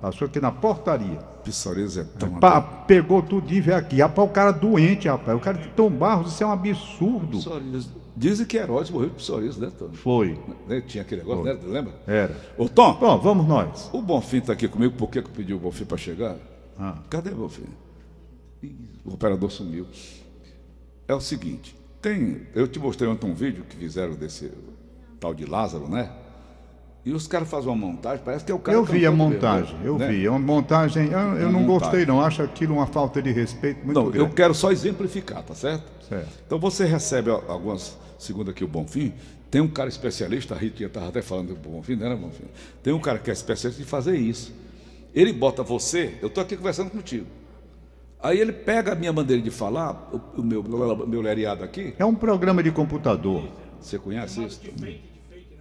Passou 0.00 0.26
aqui 0.26 0.40
na 0.40 0.50
portaria. 0.50 1.18
Psoríase 1.44 2.00
é 2.00 2.04
tão... 2.18 2.30
Pa- 2.30 2.60
pegou 2.60 3.22
tudo 3.22 3.52
e 3.52 3.60
veio 3.60 3.76
aqui. 3.76 4.00
Rapaz, 4.00 4.28
o 4.28 4.32
cara 4.32 4.50
doente, 4.50 5.06
rapaz. 5.08 5.36
O 5.36 5.40
cara 5.40 5.56
de 5.58 5.68
Tom 5.68 5.90
Barros, 5.90 6.32
isso 6.32 6.42
é 6.42 6.46
um 6.46 6.52
absurdo. 6.52 7.38
Psoríase. 7.38 7.88
Dizem 8.16 8.46
que 8.46 8.56
Herodes 8.56 8.90
morreu 8.90 9.08
de 9.08 9.16
psoríase, 9.16 9.60
né, 9.60 9.70
Tom? 9.76 9.90
Foi. 9.92 10.38
Né, 10.68 10.80
Tinha 10.82 11.02
aquele 11.02 11.22
negócio, 11.22 11.42
né? 11.44 11.58
Lembra? 11.64 11.94
Era. 12.06 12.36
Ô, 12.56 12.68
Tom, 12.68 12.94
Bom, 12.94 13.18
vamos 13.18 13.46
nós. 13.46 13.90
o 13.92 14.00
Bonfim 14.00 14.40
tá 14.40 14.52
aqui 14.52 14.68
comigo, 14.68 14.94
por 14.96 15.10
que 15.10 15.20
que 15.20 15.30
pediu 15.30 15.56
o 15.56 15.60
Bonfim 15.60 15.84
para 15.84 15.96
chegar? 15.96 16.36
Ah. 16.78 17.02
Cadê 17.10 17.30
o 17.30 17.34
Bonfim? 17.36 17.64
Ih, 18.62 18.76
O 19.04 19.14
operador 19.14 19.50
sumiu. 19.50 19.86
É 21.08 21.14
o 21.14 21.20
seguinte, 21.20 21.76
tem... 22.00 22.46
Eu 22.54 22.68
te 22.68 22.78
mostrei 22.78 23.10
ontem 23.10 23.28
um 23.28 23.34
vídeo 23.34 23.64
que 23.68 23.76
fizeram 23.76 24.14
desse 24.14 24.50
tal 25.18 25.34
de 25.34 25.44
Lázaro, 25.44 25.88
né? 25.88 26.10
E 27.06 27.12
os 27.12 27.26
caras 27.26 27.48
fazem 27.50 27.68
uma 27.68 27.76
montagem, 27.76 28.22
parece 28.24 28.44
que 28.46 28.50
é 28.50 28.54
o 28.54 28.58
cara 28.58 28.78
Eu 28.78 28.82
vi 28.84 29.04
a 29.04 29.10
montagem, 29.12 29.74
mesmo, 29.74 29.86
eu 29.86 29.98
né? 29.98 30.08
vi. 30.08 30.24
É 30.24 30.30
uma 30.30 30.38
montagem. 30.38 31.06
Eu, 31.10 31.18
eu 31.18 31.52
não 31.52 31.60
montagem. 31.60 31.66
gostei, 31.66 32.06
não. 32.06 32.20
Acho 32.22 32.42
aquilo 32.42 32.74
uma 32.74 32.86
falta 32.86 33.20
de 33.20 33.30
respeito 33.30 33.84
muito 33.84 33.94
Não, 33.98 34.06
eu 34.06 34.12
grande. 34.12 34.34
quero 34.34 34.54
só 34.54 34.72
exemplificar, 34.72 35.42
tá 35.42 35.54
certo? 35.54 35.84
Certo. 36.08 36.28
Então 36.46 36.58
você 36.58 36.86
recebe 36.86 37.30
algumas, 37.30 37.98
segundo 38.18 38.50
aqui 38.50 38.64
o 38.64 38.68
Bonfim, 38.68 39.12
tem 39.50 39.60
um 39.60 39.68
cara 39.68 39.88
especialista, 39.90 40.54
a 40.54 40.58
Ritinha 40.58 40.86
estava 40.86 41.08
até 41.08 41.20
falando 41.20 41.48
do 41.48 41.56
Bonfim, 41.56 41.94
não 41.94 42.06
era 42.06 42.16
Bonfim? 42.16 42.44
Tem 42.82 42.92
um 42.92 42.98
cara 43.00 43.18
que 43.18 43.28
é 43.28 43.32
especialista 43.34 43.82
em 43.82 43.86
fazer 43.86 44.16
isso. 44.16 44.52
Ele 45.14 45.32
bota 45.32 45.62
você, 45.62 46.14
eu 46.22 46.28
estou 46.28 46.42
aqui 46.42 46.56
conversando 46.56 46.90
contigo. 46.90 47.26
Aí 48.22 48.40
ele 48.40 48.52
pega 48.52 48.92
a 48.92 48.94
minha 48.94 49.12
maneira 49.12 49.42
de 49.42 49.50
falar, 49.50 50.08
o, 50.10 50.40
o 50.40 50.42
meu, 50.42 50.62
meu 51.06 51.20
lereado 51.20 51.62
aqui, 51.62 51.94
É 51.98 52.04
um 52.04 52.14
programa 52.14 52.62
de 52.62 52.72
computador. 52.72 53.44
você 53.78 53.98
conhece 53.98 54.42
isso? 54.42 54.60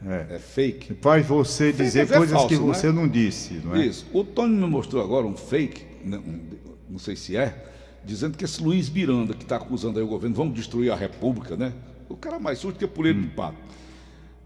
É. 0.05 0.35
É 0.35 0.39
fake. 0.39 0.95
Faz 1.01 1.25
você 1.25 1.71
dizer 1.71 2.01
é 2.01 2.05
coisas 2.17 2.31
falso, 2.31 2.47
que 2.49 2.55
é? 2.55 2.57
você 2.57 2.91
não 2.91 3.07
disse, 3.07 3.55
não 3.63 3.75
é? 3.75 3.85
Isso. 3.85 4.05
O 4.13 4.23
Tony 4.23 4.55
me 4.55 4.67
mostrou 4.67 5.01
agora 5.03 5.25
um 5.25 5.35
fake, 5.35 5.83
né, 6.03 6.19
não 6.89 6.99
sei 6.99 7.15
se 7.15 7.37
é, 7.37 7.65
dizendo 8.05 8.37
que 8.37 8.43
esse 8.43 8.61
Luiz 8.61 8.89
Miranda, 8.89 9.33
que 9.33 9.43
está 9.43 9.55
acusando 9.55 9.97
aí 9.99 10.03
o 10.03 10.07
governo, 10.07 10.35
vamos 10.35 10.53
destruir 10.55 10.91
a 10.91 10.95
República, 10.95 11.55
né? 11.55 11.71
O 12.09 12.15
cara 12.17 12.37
mais 12.39 12.59
sujo 12.59 12.75
que 12.75 12.85
pulei 12.85 13.13
de 13.13 13.27
pato. 13.29 13.57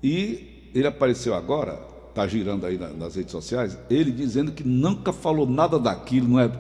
E 0.04 0.70
ele 0.74 0.88
apareceu 0.88 1.34
agora, 1.34 1.80
está 2.10 2.28
girando 2.28 2.66
aí 2.66 2.78
na- 2.78 2.90
nas 2.90 3.16
redes 3.16 3.32
sociais, 3.32 3.78
ele 3.90 4.12
dizendo 4.12 4.52
que 4.52 4.64
nunca 4.64 5.12
falou 5.12 5.48
nada 5.48 5.80
daquilo, 5.80 6.28
não 6.28 6.40
é? 6.40 6.52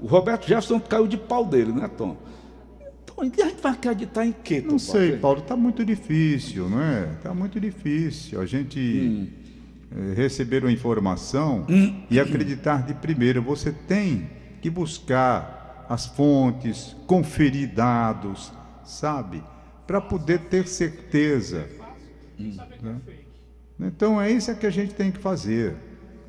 O 0.00 0.06
Roberto 0.06 0.42
Jefferson 0.46 0.78
caiu 0.78 1.06
de 1.08 1.16
pau 1.16 1.44
dele, 1.44 1.72
né, 1.72 1.88
Tom? 1.96 2.16
Então, 3.22 3.46
a 3.46 3.48
gente 3.48 3.60
vai 3.62 3.72
acreditar 3.72 4.26
em 4.26 4.32
quê? 4.32 4.60
Não 4.60 4.78
sei? 4.78 5.16
Paulo, 5.18 5.40
está 5.40 5.56
muito 5.56 5.84
difícil, 5.84 6.68
não 6.68 6.80
é? 6.80 7.12
Está 7.16 7.34
muito 7.34 7.58
difícil 7.60 8.40
a 8.40 8.46
gente 8.46 9.32
eh, 9.90 10.14
receber 10.14 10.62
uma 10.64 10.72
informação 10.72 11.64
e 12.10 12.20
acreditar 12.20 12.86
de 12.86 12.94
primeira. 12.94 13.40
Você 13.40 13.72
tem 13.72 14.28
que 14.62 14.70
buscar 14.70 15.86
as 15.88 16.06
fontes, 16.06 16.94
conferir 17.06 17.74
dados, 17.74 18.52
sabe? 18.84 19.42
Para 19.86 20.00
poder 20.00 20.38
ter 20.40 20.68
certeza. 20.68 21.66
né? 22.82 22.96
Então 23.80 24.20
é 24.20 24.30
isso 24.30 24.54
que 24.56 24.66
a 24.66 24.70
gente 24.70 24.94
tem 24.94 25.10
que 25.10 25.18
fazer. 25.18 25.74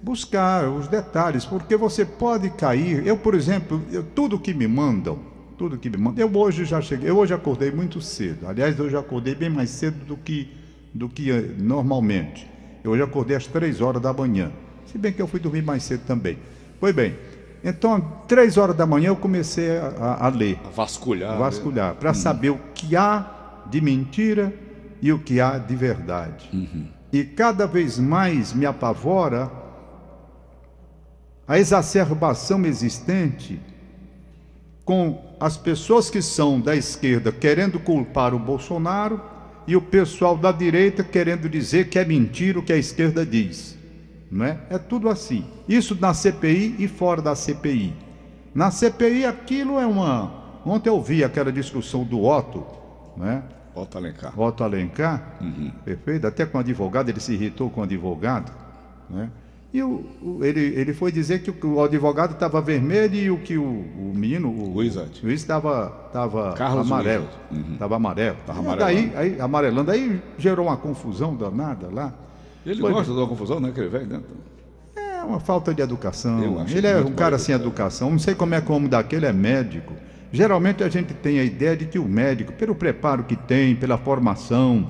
Buscar 0.01 0.69
os 0.69 0.88
detalhes, 0.88 1.46
porque 1.46 1.75
você 1.75 2.05
pode 2.05 2.50
cair. 2.51 3.05
Eu, 3.05 3.17
por 3.17 3.36
exemplo, 3.36 3.84
eu- 3.91 4.01
tudo 4.03 4.39
que 4.39 4.53
me 4.53 4.65
mandam, 4.67 5.19
tudo 5.60 5.78
que 5.78 5.89
me 5.89 5.98
mandam. 5.98 6.25
Eu 6.25 6.34
hoje 6.38 6.63
já 6.63 6.80
cheguei, 6.82 7.10
eu 7.10 7.18
hoje 7.18 7.34
acordei 7.34 7.70
muito 7.70 8.00
cedo. 8.00 8.48
Aliás, 8.48 8.80
eu 8.80 8.89
já 8.89 9.00
acordei 9.00 9.36
bem 9.36 9.50
mais 9.50 9.70
cedo 9.70 10.06
do 10.06 10.16
que, 10.16 10.51
do 10.94 11.10
que 11.10 11.30
eh, 11.30 11.51
normalmente. 11.60 12.48
Eu 12.82 12.92
hoje 12.92 13.04
acordei 13.04 13.36
às 13.36 13.46
três 13.46 13.82
horas 13.82 14.01
da 14.01 14.13
manhã. 14.13 14.51
Se 14.86 14.98
bem 14.98 15.12
que 15.12 15.22
eu 15.22 15.28
fui 15.28 15.39
dormir 15.39 15.62
mais 15.62 15.84
cedo 15.84 16.01
também. 16.08 16.38
Pois 16.80 16.96
bem, 16.96 17.13
então, 17.62 18.00
três 18.25 18.58
horas 18.58 18.74
da 18.74 18.86
manhã 18.86 19.10
eu 19.10 19.18
comecei 19.18 19.78
a, 19.78 20.18
a- 20.22 20.30
ler 20.30 20.58
A 20.66 20.70
vasculhar. 20.70 21.34
né? 21.34 21.38
vasculhar, 21.38 21.96
para 21.96 22.13
saber 22.13 22.51
o 22.51 22.60
que 22.74 22.96
há 22.96 23.66
de 23.70 23.82
mentira 23.82 24.54
e 25.01 25.12
o 25.12 25.20
que 25.20 25.42
há 25.42 25.58
de 25.58 25.75
verdade. 25.75 26.50
E 27.12 27.25
cada 27.25 27.68
vez 27.68 28.00
mais 28.00 28.54
me 28.54 28.66
apavora 28.66 29.51
a 31.46 31.60
exacerbação 31.60 32.66
existente 32.66 33.60
com 34.89 35.36
as 35.39 35.55
pessoas 35.55 36.10
que 36.10 36.19
são 36.19 36.60
da 36.60 36.75
esquerda 36.75 37.31
querendo 37.31 37.79
culpar 37.79 38.34
o 38.34 38.39
Bolsonaro 38.39 39.22
e 39.67 39.75
o 39.75 39.81
pessoal 39.84 40.36
da 40.36 40.51
direita 40.51 41.03
querendo 41.03 41.48
dizer 41.48 41.89
que 41.89 42.00
é 42.00 42.03
mentira 42.03 42.58
o 42.58 42.63
que 42.63 42.74
a 42.74 42.75
esquerda 42.75 43.24
diz. 43.24 43.77
Não 44.31 44.46
é? 44.46 44.58
é 44.67 44.79
tudo 44.79 45.08
assim. 45.08 45.46
Isso 45.67 45.96
na 46.01 46.12
CPI 46.12 46.77
e 46.79 46.88
fora 46.88 47.22
da 47.22 47.36
CPI. 47.36 47.93
Na 48.51 48.72
CPI 48.72 49.25
aquilo 49.25 49.79
é 49.79 49.86
uma. 49.86 50.60
Ontem 50.65 50.89
eu 50.89 51.00
vi 51.00 51.24
aquela 51.24 51.51
discussão 51.51 52.03
do 52.03 52.24
Otto, 52.24 52.65
né? 53.15 53.43
Otto 53.75 53.96
Alencar. 53.96 54.39
Otto 54.39 54.63
Alencar, 54.63 55.38
perfeito, 55.86 56.25
até 56.25 56.48
com 56.48 56.58
o 56.58 56.62
advogado, 56.62 57.10
ele 57.10 57.19
se 57.19 57.34
irritou 57.34 57.69
com 57.69 57.81
o 57.81 57.84
advogado, 57.84 58.51
né? 59.08 59.29
E 59.72 59.84
o, 59.84 60.04
o- 60.22 60.40
ele, 60.44 60.60
ele 60.60 60.94
foi 60.94 61.12
dizer 61.12 61.44
que 61.44 61.52
o, 61.52 61.74
o 61.76 61.84
advogado 61.84 62.32
estava 62.34 62.60
vermelho 62.60 63.16
e 63.16 63.30
o 63.30 63.38
que 63.38 63.56
o, 63.58 63.64
o 63.64 64.12
menino, 64.16 64.50
o 64.50 64.74
Luiz 64.74 64.96
estava 65.42 66.06
estava 66.08 66.54
Carlos 66.54 66.88
amarelo, 66.88 67.28
Luiz. 67.52 67.66
Uhum. 67.68 67.74
estava 67.74 67.96
amarelo. 67.96 68.38
Tava 68.48 68.60
amarelando. 68.60 68.94
Daí, 68.94 69.12
aí, 69.16 69.40
amarelando, 69.42 69.92
aí 69.92 70.22
gerou 70.40 70.66
uma 70.68 70.78
confusão 70.78 71.36
danada 71.36 71.88
lá. 71.92 72.14
Ele 72.66 72.82
Foi- 72.82 72.92
gosta 72.92 73.12
de 73.14 73.18
uma 73.20 73.28
confusão, 73.28 73.60
né? 73.60 73.70
Aquele 73.70 73.90
velho, 73.90 74.08
né? 74.08 74.22
É 74.96 75.22
uma 75.24 75.40
falta 75.40 75.74
de 75.74 75.82
educação. 75.82 76.66
Ele 76.68 76.88
é 76.88 76.98
um 76.98 77.12
cara 77.12 77.38
sem 77.38 77.54
educação. 77.54 78.10
Não 78.10 78.20
sei 78.20 78.34
como 78.34 78.56
é 78.56 78.62
que 78.62 78.72
o 78.72 78.76
homem 78.76 78.90
daquele 78.90 79.26
é 79.28 79.34
médico. 79.34 79.94
Geralmente 80.32 80.84
a 80.84 80.90
gente 80.90 81.14
tem 81.14 81.40
a 81.40 81.44
ideia 81.44 81.76
de 81.76 81.86
que 81.86 82.00
o 82.00 82.06
médico, 82.06 82.54
pelo 82.54 82.74
preparo 82.74 83.24
que 83.24 83.36
tem, 83.36 83.76
pela 83.76 83.98
formação, 83.98 84.90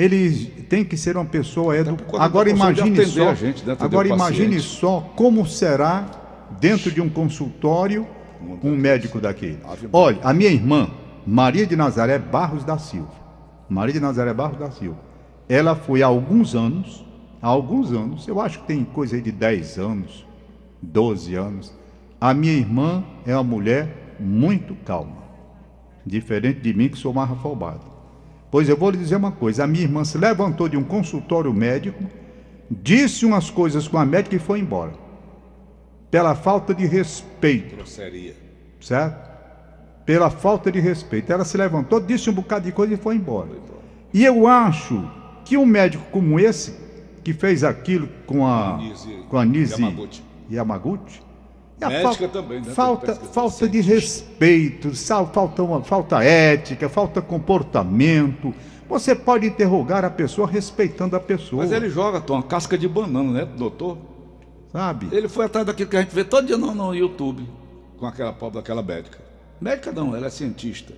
ele 0.00 0.46
tem 0.68 0.82
que 0.82 0.96
ser 0.96 1.14
uma 1.14 1.26
pessoa 1.26 1.76
educada. 1.76 2.24
Agora 2.24 2.48
imagine 2.48 3.04
só. 3.04 3.34
gente, 3.34 3.62
agora 3.78 4.08
imagine 4.08 4.58
só 4.58 5.12
como 5.14 5.46
será 5.46 6.06
dentro 6.58 6.90
de 6.90 7.02
um 7.02 7.08
consultório 7.08 8.06
um 8.64 8.74
médico 8.74 9.20
daquele. 9.20 9.58
Olha, 9.92 10.18
a 10.22 10.32
minha 10.32 10.48
irmã, 10.48 10.90
Maria 11.26 11.66
de 11.66 11.76
Nazaré 11.76 12.18
Barros 12.18 12.64
da 12.64 12.78
Silva. 12.78 13.12
Maria 13.68 13.92
de 13.92 14.00
Nazaré 14.00 14.32
Barros 14.32 14.58
da 14.58 14.70
Silva. 14.70 14.98
Ela 15.46 15.76
foi 15.76 16.02
há 16.02 16.06
alguns 16.06 16.54
anos, 16.54 17.04
há 17.42 17.48
alguns 17.48 17.92
anos, 17.92 18.26
eu 18.26 18.40
acho 18.40 18.60
que 18.60 18.68
tem 18.68 18.82
coisa 18.82 19.16
aí 19.16 19.20
de 19.20 19.30
10 19.30 19.78
anos, 19.78 20.26
12 20.80 21.34
anos. 21.34 21.74
A 22.18 22.32
minha 22.32 22.54
irmã 22.54 23.04
é 23.26 23.34
uma 23.34 23.44
mulher 23.44 24.16
muito 24.18 24.74
calma, 24.76 25.18
diferente 26.06 26.60
de 26.60 26.72
mim 26.72 26.88
que 26.88 26.96
sou 26.96 27.12
mais 27.12 27.30
afobado. 27.30 27.99
Pois 28.50 28.68
eu 28.68 28.76
vou 28.76 28.90
lhe 28.90 28.98
dizer 28.98 29.16
uma 29.16 29.32
coisa: 29.32 29.64
a 29.64 29.66
minha 29.66 29.84
irmã 29.84 30.04
se 30.04 30.18
levantou 30.18 30.68
de 30.68 30.76
um 30.76 30.84
consultório 30.84 31.52
médico, 31.52 32.02
disse 32.70 33.24
umas 33.24 33.50
coisas 33.50 33.86
com 33.86 33.98
a 33.98 34.04
médica 34.04 34.36
e 34.36 34.38
foi 34.38 34.58
embora. 34.60 34.92
Pela 36.10 36.34
falta 36.34 36.74
de 36.74 36.86
respeito 36.86 37.76
Grosseria. 37.76 38.34
certo? 38.80 39.30
Pela 40.04 40.28
falta 40.28 40.72
de 40.72 40.80
respeito. 40.80 41.32
Ela 41.32 41.44
se 41.44 41.56
levantou, 41.56 42.00
disse 42.00 42.28
um 42.28 42.32
bocado 42.32 42.64
de 42.64 42.72
coisa 42.72 42.94
e 42.94 42.96
foi 42.96 43.14
embora. 43.14 43.50
E 44.12 44.24
eu 44.24 44.46
acho 44.48 45.08
que 45.44 45.56
um 45.56 45.64
médico 45.64 46.04
como 46.10 46.40
esse, 46.40 46.74
que 47.22 47.32
fez 47.32 47.62
aquilo 47.62 48.08
com 48.26 48.44
a, 48.44 48.76
Nise 48.78 49.24
com 49.28 49.38
a 49.38 49.44
Nise 49.44 49.80
Yamaguchi. 49.80 50.22
Yamaguchi, 50.50 51.22
Médica 51.88 52.14
fal- 52.14 52.28
também, 52.28 52.60
né? 52.60 52.72
Falta, 52.72 53.14
falta 53.14 53.68
de 53.68 53.80
respeito, 53.80 54.90
falta, 55.32 55.62
uma, 55.62 55.82
falta 55.82 56.22
ética, 56.22 56.88
falta 56.88 57.22
comportamento. 57.22 58.54
Você 58.88 59.14
pode 59.14 59.46
interrogar 59.46 60.04
a 60.04 60.10
pessoa 60.10 60.48
respeitando 60.48 61.14
a 61.16 61.20
pessoa, 61.20 61.62
Mas 61.62 61.72
ele 61.72 61.88
joga, 61.88 62.20
Tom, 62.20 62.34
uma 62.34 62.42
casca 62.42 62.76
de 62.76 62.88
banana, 62.88 63.32
né, 63.32 63.44
doutor? 63.44 63.96
sabe? 64.72 65.08
Ele 65.10 65.28
foi 65.28 65.46
atrás 65.46 65.66
daquilo 65.66 65.88
que 65.90 65.96
a 65.96 66.00
gente 66.02 66.14
vê 66.14 66.22
todo 66.24 66.46
dia 66.46 66.56
no, 66.56 66.74
no 66.74 66.94
YouTube, 66.94 67.44
com 67.98 68.06
aquela 68.06 68.32
pobre 68.32 68.58
daquela 68.60 68.82
médica. 68.82 69.18
Médica 69.60 69.92
não, 69.92 70.14
ela 70.14 70.26
é 70.26 70.30
cientista. 70.30 70.92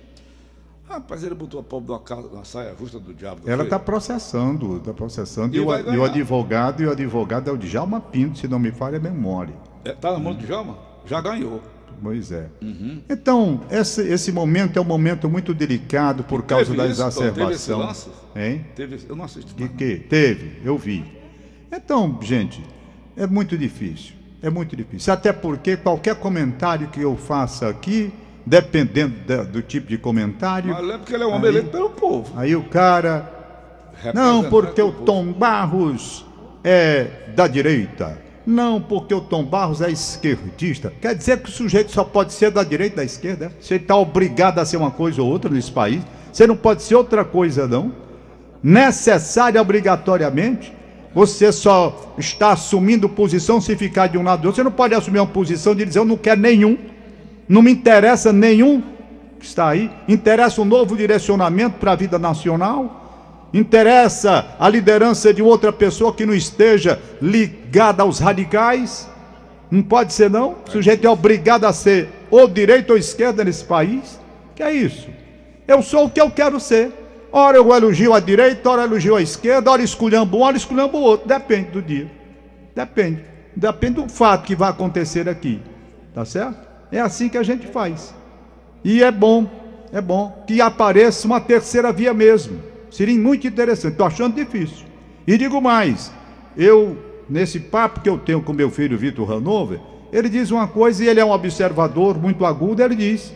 Rapaz, 0.93 1.23
ele 1.23 1.33
botou 1.33 1.59
a 1.59 1.63
pobre 1.63 1.91
numa 2.31 2.45
saia 2.45 2.75
justa 2.79 2.99
do 2.99 3.13
diabo. 3.15 3.41
Ela 3.49 3.63
está 3.63 3.79
processando, 3.79 4.77
está 4.77 4.93
processando. 4.93 5.55
E 5.55 5.57
E, 5.57 5.59
o, 5.59 5.93
e 5.93 5.97
o 5.97 6.03
advogado, 6.03 6.83
e 6.83 6.85
o 6.85 6.91
advogado 6.91 7.49
é 7.49 7.53
o 7.53 7.57
Djalma 7.57 7.99
Pinto, 7.99 8.37
se 8.37 8.47
não 8.47 8.59
me 8.59 8.71
falha 8.71 8.97
a 8.97 9.01
memória. 9.01 9.55
É, 9.83 9.91
tá 9.93 10.11
na 10.11 10.19
mão 10.19 10.35
do 10.35 10.45
Djalma? 10.45 10.77
Já 11.05 11.19
ganhou. 11.19 11.61
Pois 12.01 12.31
é. 12.31 12.47
Uhum. 12.61 13.01
Então, 13.09 13.61
esse, 13.71 14.01
esse 14.07 14.31
momento 14.31 14.77
é 14.77 14.81
um 14.81 14.85
momento 14.85 15.27
muito 15.29 15.53
delicado 15.53 16.23
por 16.23 16.43
causa 16.43 16.65
teve 16.65 16.77
da 16.77 16.87
isso, 16.87 17.01
Tom? 17.01 17.09
Teve 17.09 17.41
esse 17.53 17.71
exacerbação. 17.71 17.79
lance? 17.79 18.09
Hein? 18.35 18.65
Teve, 18.75 18.99
eu 19.09 19.15
não 19.15 19.25
assisto 19.25 19.55
Que, 19.55 19.69
que? 19.69 19.95
Teve, 19.97 20.61
eu 20.63 20.77
vi. 20.77 21.03
Então, 21.71 22.19
gente, 22.21 22.63
é 23.17 23.25
muito 23.25 23.57
difícil. 23.57 24.13
É 24.41 24.49
muito 24.49 24.75
difícil. 24.75 25.11
Até 25.13 25.31
porque 25.31 25.77
qualquer 25.77 26.15
comentário 26.15 26.89
que 26.89 26.99
eu 27.01 27.15
faça 27.15 27.69
aqui, 27.69 28.11
dependendo 28.45 29.15
da- 29.25 29.43
do 29.43 29.61
tipo 29.61 29.87
de 29.87 29.97
comentário, 29.97 30.73
Mas 30.73 30.89
é 30.89 30.97
porque 30.97 31.13
ele 31.13 31.23
é 31.23 31.27
um 31.27 31.31
homem 31.33 31.49
eleito 31.49 31.69
pelo 31.69 31.89
povo. 31.89 32.31
aí 32.37 32.55
o 32.55 32.63
cara 32.63 33.31
Não, 34.13 34.43
porque 34.49 34.81
o. 34.81 34.91
Tom 34.91 35.31
Barros 35.31 36.25
é 36.63 37.07
da 37.35 37.47
direita. 37.47 38.21
Não, 38.45 38.81
porque 38.81 39.13
o 39.13 39.21
Tom 39.21 39.45
Barros 39.45 39.79
é 39.81 39.89
esquerdista. 39.89 40.91
Quer 41.01 41.15
dizer 41.15 41.39
que 41.41 41.47
o 41.49 41.51
sujeito 41.51 41.91
só 41.91 42.03
pode 42.03 42.33
ser 42.33 42.51
da 42.51 42.63
direita 42.63 42.95
ou 42.95 42.97
da 42.97 43.03
esquerda? 43.05 43.45
é? 43.45 43.51
Você 43.61 43.75
está 43.75 43.95
obrigado 43.95 44.59
a 44.59 44.65
ser 44.65 44.75
uma 44.75 44.91
coisa 44.91 45.21
ou 45.21 45.29
outra 45.29 45.49
nesse 45.49 45.71
país. 45.71 46.01
Você 46.31 46.45
não 46.45 46.57
pode 46.57 46.81
ser 46.83 46.95
outra 46.95 47.23
coisa, 47.23 47.65
não. 47.67 47.93
Necessária 48.61 49.61
obrigatoriamente. 49.61 50.73
Você 51.15 51.51
só 51.51 52.13
está 52.17 52.51
assumindo 52.53 53.07
posição 53.07 53.61
se 53.61 53.75
ficar 53.75 54.07
de 54.07 54.17
um 54.17 54.23
lado 54.23 54.41
do 54.41 54.45
outro. 54.47 54.55
Você 54.61 54.63
não 54.63 54.71
pode 54.71 54.95
assumir 54.95 55.19
uma 55.19 55.27
posição 55.27 55.75
de 55.75 55.85
dizer 55.85 55.99
eu 55.99 56.05
não 56.05 56.17
quero 56.17 56.41
nenhum. 56.41 56.77
Não 57.47 57.61
me 57.61 57.71
interessa 57.71 58.31
nenhum 58.31 58.81
que 59.39 59.45
está 59.45 59.69
aí. 59.69 59.91
Interessa 60.07 60.61
um 60.61 60.65
novo 60.65 60.95
direcionamento 60.95 61.77
para 61.77 61.91
a 61.91 61.95
vida 61.95 62.17
nacional. 62.17 63.01
Interessa 63.53 64.55
a 64.59 64.67
liderança 64.67 65.33
de 65.33 65.41
outra 65.41 65.71
pessoa 65.71 66.13
que 66.13 66.25
não 66.25 66.33
esteja 66.33 66.99
ligada 67.21 68.03
aos 68.03 68.19
radicais. 68.19 69.07
Não 69.69 69.83
pode 69.83 70.13
ser, 70.13 70.29
não. 70.29 70.55
O 70.67 70.71
sujeito 70.71 71.05
é 71.05 71.09
obrigado 71.09 71.65
a 71.65 71.73
ser 71.73 72.09
ou 72.31 72.47
direita 72.47 72.93
ou 72.93 72.97
esquerda 72.97 73.43
nesse 73.43 73.63
país. 73.63 74.19
Que 74.55 74.63
é 74.63 74.71
isso? 74.71 75.09
Eu 75.67 75.81
sou 75.81 76.05
o 76.05 76.09
que 76.09 76.21
eu 76.21 76.31
quero 76.31 76.59
ser. 76.59 76.91
Ora 77.31 77.57
eu 77.57 77.75
elogio 77.75 78.13
a 78.13 78.19
direita, 78.19 78.69
ora 78.69 78.83
eu 78.83 78.85
elogio 78.85 79.15
a 79.15 79.21
esquerda, 79.21 79.71
ora 79.71 79.81
esculhambo 79.81 80.37
um, 80.37 80.41
ora 80.41 80.55
esculhambo 80.55 80.97
o 80.97 81.01
outro. 81.01 81.27
Depende 81.27 81.71
do 81.71 81.81
dia. 81.81 82.09
Depende. 82.75 83.23
Depende 83.55 84.01
do 84.01 84.09
fato 84.09 84.45
que 84.45 84.55
vai 84.55 84.69
acontecer 84.69 85.27
aqui. 85.27 85.61
Tá 86.13 86.23
certo? 86.25 86.72
É 86.93 86.99
assim 86.99 87.27
que 87.27 87.39
a 87.39 87.43
gente 87.43 87.65
faz. 87.65 88.13
E 88.83 89.01
é 89.01 89.11
bom, 89.11 89.49
é 89.91 89.99
bom 89.99 90.43
que 90.45 90.61
apareça 90.61 91.25
uma 91.25 91.41
terceira 91.41 91.91
via 91.91 92.13
mesmo. 92.13 92.61
Seria 92.91 93.17
muito 93.19 93.47
interessante. 93.47 93.93
Estou 93.93 94.05
achando 94.05 94.35
difícil. 94.35 94.85
E 95.25 95.35
digo 95.35 95.59
mais, 95.59 96.11
eu, 96.55 96.95
nesse 97.27 97.59
papo 97.59 98.01
que 98.01 98.07
eu 98.07 98.19
tenho 98.19 98.43
com 98.43 98.53
meu 98.53 98.69
filho 98.69 98.95
Vitor 98.95 99.31
Hanover, 99.31 99.79
ele 100.11 100.29
diz 100.29 100.51
uma 100.51 100.67
coisa 100.67 101.03
e 101.03 101.07
ele 101.07 101.19
é 101.19 101.25
um 101.25 101.31
observador 101.31 102.15
muito 102.19 102.45
agudo, 102.45 102.83
ele 102.83 102.95
diz: 102.95 103.33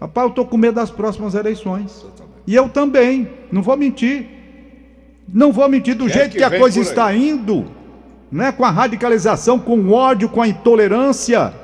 Rapaz, 0.00 0.24
eu 0.24 0.30
estou 0.30 0.44
com 0.44 0.56
medo 0.56 0.74
das 0.74 0.90
próximas 0.90 1.36
eleições. 1.36 2.04
E 2.44 2.54
eu 2.56 2.68
também, 2.68 3.30
não 3.52 3.62
vou 3.62 3.76
mentir. 3.76 4.26
Não 5.32 5.52
vou 5.52 5.68
mentir, 5.68 5.94
do 5.94 6.06
Quem 6.06 6.14
é 6.14 6.18
jeito 6.18 6.32
que 6.32 6.38
que 6.38 6.42
a 6.42 6.58
coisa 6.58 6.80
está 6.80 7.14
indo, 7.14 7.66
né, 8.32 8.50
com 8.50 8.64
a 8.64 8.70
radicalização, 8.70 9.58
com 9.58 9.78
o 9.78 9.92
ódio, 9.92 10.28
com 10.28 10.42
a 10.42 10.48
intolerância, 10.48 11.54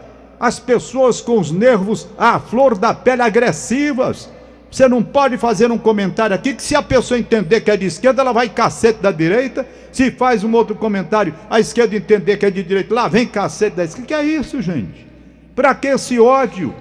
as 0.45 0.59
pessoas 0.59 1.23
com 1.23 1.41
os 1.41 1.51
nervos 1.51 2.07
à 2.19 2.39
flor 2.39 2.77
da 2.77 2.93
pele 2.93 3.23
agressivas. 3.23 4.31
Você 4.71 4.87
não 4.87 5.03
pode 5.03 5.39
fazer 5.39 5.73
um 5.73 5.79
comentário 5.79 6.37
aqui 6.37 6.53
que 6.53 6.63
se 6.63 6.77
a 6.77 6.83
pessoa 6.83 7.19
entender 7.19 7.63
que 7.63 7.71
é 7.71 7.77
de 7.79 7.87
esquerda, 7.87 8.21
ela 8.21 8.31
vai 8.31 8.51
cacete 8.51 9.01
da 9.01 9.11
direita. 9.11 9.67
Se 9.91 10.11
faz 10.11 10.45
um 10.45 10.53
outro 10.53 10.75
comentário, 10.75 11.35
a 11.49 11.61
esquerda 11.61 11.97
entender 11.97 12.37
que 12.37 12.45
é 12.45 12.51
de 12.51 12.63
direita, 12.63 12.93
lá 12.95 13.09
vem 13.09 13.27
cacete 13.27 13.75
da 13.75 13.85
esquerda. 13.85 14.07
Que 14.07 14.13
é 14.13 14.23
isso, 14.23 14.61
gente? 14.61 15.07
Para 15.57 15.75
que 15.75 15.87
esse 15.87 16.21
ódio? 16.21 16.75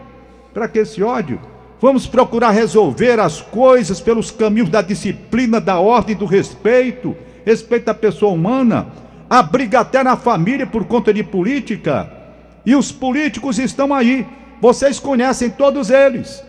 Para 0.54 0.68
que 0.68 0.80
esse 0.80 1.02
ódio? 1.02 1.40
Vamos 1.80 2.06
procurar 2.06 2.52
resolver 2.52 3.18
as 3.18 3.42
coisas 3.42 4.02
pelos 4.02 4.30
caminhos 4.30 4.70
da 4.70 4.82
disciplina, 4.82 5.62
da 5.62 5.80
ordem, 5.80 6.18
do 6.18 6.26
respeito, 6.26 7.16
respeito 7.46 7.88
à 7.88 7.94
pessoa 7.94 8.34
humana. 8.34 8.88
A 9.30 9.42
briga 9.42 9.80
até 9.80 10.04
na 10.04 10.18
família 10.18 10.68
por 10.68 10.84
conta 10.84 11.14
de 11.14 11.24
política. 11.24 12.23
E 12.66 12.76
os 12.76 12.92
políticos 12.92 13.60
estão 13.60 13.94
aí. 13.94 14.26
Vocês 14.62 15.00
conhecem 15.00 15.50
todos 15.50 15.90
eles. 15.90 16.44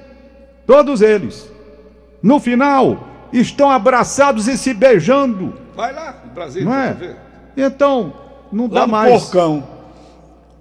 Todos 0.67 1.03
eles. 1.03 1.51
No 2.23 2.39
final, 2.41 3.07
estão 3.33 3.71
abraçados 3.71 4.47
e 4.49 4.57
se 4.57 4.73
beijando. 4.73 5.55
Vai 5.75 5.93
lá, 5.93 6.23
em 6.25 6.29
Brasília, 6.29 6.69
Não 6.69 6.75
é? 6.75 6.93
ver. 6.93 7.17
Então, 7.57 8.13
não 8.53 8.65
Lá 8.69 8.81
dá 8.81 8.87
no 8.87 8.93
mais. 8.93 9.23
porcão. 9.23 9.69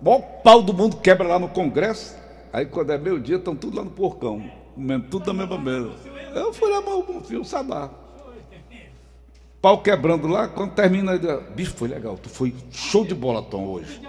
Mó 0.02 0.20
pau 0.20 0.62
do 0.62 0.74
mundo 0.74 0.98
quebra 0.98 1.28
lá 1.28 1.40
no 1.40 1.48
Congresso. 1.48 2.16
Aí 2.52 2.66
quando 2.66 2.92
é 2.92 2.98
meio 2.98 3.20
dia, 3.20 3.38
estão 3.38 3.56
tudo 3.56 3.78
lá 3.78 3.84
no 3.84 3.92
porcão. 3.92 4.44
Comendo 4.76 5.06
tudo 5.10 5.26
da 5.26 5.34
mesma 5.34 5.58
mesa. 5.58 5.92
Eu 6.36 6.52
fui 6.54 6.70
lá, 6.72 6.82
mas 6.82 7.30
vi 7.30 7.38
o 7.38 7.44
sabá. 7.46 7.90
Pau 9.62 9.78
quebrando 9.82 10.28
lá, 10.28 10.48
quando 10.50 10.72
termina, 10.72 11.18
bicho, 11.56 11.74
foi 11.78 11.88
legal. 11.88 12.18
Tu 12.22 12.28
foi 12.28 12.54
show 12.72 13.06
de 13.06 13.16
bola, 13.16 13.42
Tom, 13.42 13.64
hoje. 13.66 14.02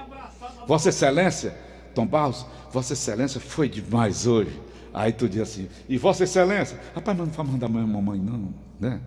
Vossa 0.67 0.89
Excelência, 0.89 1.57
Tom 1.95 2.07
Barros, 2.07 2.47
Vossa 2.71 2.93
Excelência 2.93 3.41
foi 3.41 3.69
demais 3.69 4.27
hoje. 4.27 4.61
Aí 4.93 5.13
tu 5.13 5.29
diz 5.29 5.43
assim, 5.43 5.69
e 5.89 5.99
Vossa 5.99 6.25
Excelência, 6.25 6.81
rapaz, 6.95 7.17
mas 7.19 7.27
não 7.27 7.35
vai 7.35 7.47
mandar 7.47 7.69
minha 7.69 7.87
mamãe, 7.87 8.19
não, 8.19 8.55
né? 8.79 9.01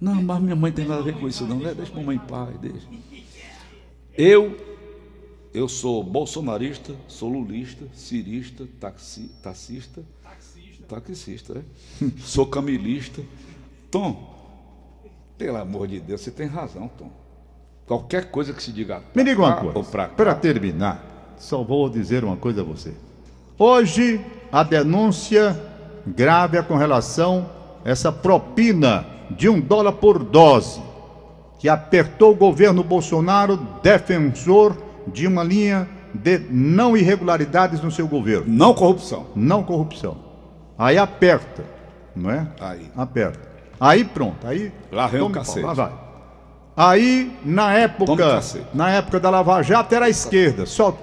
Não, 0.00 0.22
mas 0.22 0.40
minha 0.42 0.56
mãe 0.56 0.70
tem 0.70 0.86
nada 0.86 1.00
a 1.00 1.04
ver 1.04 1.18
com 1.18 1.26
isso, 1.28 1.44
não, 1.44 1.58
né? 1.58 1.74
Deixa 1.74 1.94
mamãe 1.94 2.16
em 2.16 2.20
paz, 2.20 2.56
deixa. 2.58 2.86
Eu, 4.16 4.56
eu 5.54 5.68
sou 5.68 6.02
bolsonarista, 6.02 6.94
sou 7.06 7.28
lulista, 7.28 7.84
cirista, 7.94 8.66
taxi, 8.80 9.30
taxista, 9.42 10.04
taxista, 10.88 11.54
né? 11.54 11.64
Sou 12.18 12.46
camilista. 12.46 13.22
Tom, 13.90 14.34
pelo 15.36 15.58
amor 15.58 15.86
de 15.86 16.00
Deus, 16.00 16.22
você 16.22 16.30
tem 16.30 16.46
razão, 16.46 16.88
Tom. 16.88 17.10
Qualquer 17.88 18.30
coisa 18.30 18.52
que 18.52 18.62
se 18.62 18.70
diga 18.70 19.00
Me 19.14 19.24
diga 19.24 19.40
uma 19.40 19.56
coisa. 19.56 20.08
Para 20.14 20.34
terminar, 20.34 21.02
só 21.38 21.62
vou 21.64 21.88
dizer 21.88 22.22
uma 22.22 22.36
coisa 22.36 22.60
a 22.60 22.64
você. 22.64 22.92
Hoje, 23.58 24.20
a 24.52 24.62
denúncia 24.62 25.58
grave 26.06 26.58
é 26.58 26.62
com 26.62 26.76
relação 26.76 27.48
a 27.84 27.88
essa 27.90 28.12
propina 28.12 29.06
de 29.30 29.48
um 29.48 29.58
dólar 29.58 29.92
por 29.92 30.22
dose, 30.22 30.80
que 31.58 31.68
apertou 31.68 32.32
o 32.32 32.36
governo 32.36 32.84
Bolsonaro, 32.84 33.56
defensor 33.82 34.76
de 35.06 35.26
uma 35.26 35.42
linha 35.42 35.88
de 36.14 36.38
não 36.50 36.96
irregularidades 36.96 37.80
no 37.80 37.90
seu 37.90 38.06
governo, 38.06 38.44
Não 38.46 38.74
corrupção. 38.74 39.26
não 39.34 39.62
corrupção. 39.62 40.16
Aí 40.78 40.96
aperta, 40.98 41.64
não 42.14 42.30
é? 42.30 42.46
Aí. 42.60 42.90
Aperta. 42.96 43.48
Aí 43.80 44.04
pronto, 44.04 44.46
aí. 44.46 44.72
Lá 44.92 45.06
vem 45.06 45.20
o 45.22 45.30
cacete. 45.30 45.64
Lá 45.64 45.72
vai. 45.72 46.07
Aí, 46.78 47.32
na 47.44 47.74
época, 47.74 48.40
na 48.72 48.88
época 48.88 49.18
da 49.18 49.28
Lava 49.28 49.60
Jato 49.62 49.92
era 49.92 50.06
a 50.06 50.08
esquerda, 50.08 50.64
só 50.64 50.96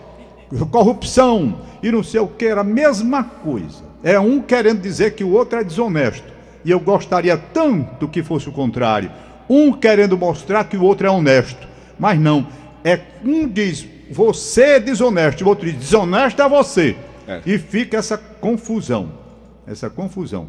corrupção 0.72 1.60
e 1.84 1.92
não 1.92 2.02
sei 2.02 2.22
o 2.22 2.30
que, 2.30 2.46
era 2.46 2.62
a 2.62 2.64
mesma 2.64 3.26
coisa. 3.26 3.84
É 4.02 4.18
um 4.18 4.42
querendo 4.42 4.80
dizer 4.80 5.16
que 5.16 5.24
o 5.26 5.34
outro 5.34 5.60
é 5.60 5.66
desonesto. 5.66 6.32
E 6.64 6.72
eu 6.72 6.80
gostaria 6.80 7.36
tanto 7.36 8.08
que 8.08 8.24
fosse 8.24 8.48
o 8.48 8.54
contrário. 8.54 9.12
Um 9.50 9.74
querendo 9.74 10.18
mostrar 10.18 10.64
que 10.64 10.78
o 10.78 10.82
outro 10.82 11.08
é 11.08 11.12
honesto. 11.12 11.68
Mas 12.00 12.18
não. 12.18 12.48
É 12.82 12.98
um 13.22 13.46
diz, 13.46 13.86
você 14.10 14.76
é 14.76 14.80
desonesto, 14.80 15.44
o 15.44 15.48
outro 15.50 15.66
diz, 15.66 15.76
desonesto 15.78 16.42
é 16.42 16.48
você. 16.48 16.96
É. 17.28 17.42
E 17.46 17.58
fica 17.58 17.98
essa 17.98 18.18
confusão. 18.18 19.12
Essa 19.68 19.90
confusão. 19.90 20.48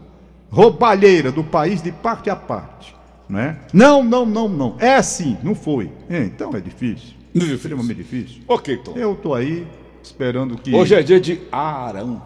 Roubalheira 0.51 1.33
do 1.33 1.43
país 1.43 1.83
de 1.83 1.91
parte 1.91 2.31
a 2.31 2.37
parte. 2.37 2.96
Né? 3.29 3.59
Não, 3.73 4.05
não, 4.05 4.25
não, 4.25 4.49
não. 4.49 4.77
É 4.79 4.95
assim, 4.95 5.37
não 5.43 5.55
foi. 5.55 5.91
É, 6.09 6.23
então 6.23 6.55
é 6.55 6.61
difícil. 6.61 7.15
Difícil. 7.35 7.57
Extremamente 7.57 7.97
difícil. 7.97 8.43
Ok, 8.47 8.77
Tom. 8.79 8.93
Eu 8.97 9.15
tô 9.17 9.35
aí 9.35 9.67
esperando 10.03 10.57
que. 10.57 10.75
Hoje 10.75 10.95
é 10.95 11.03
dia 11.03 11.21
de 11.21 11.41
Arão. 11.51 12.23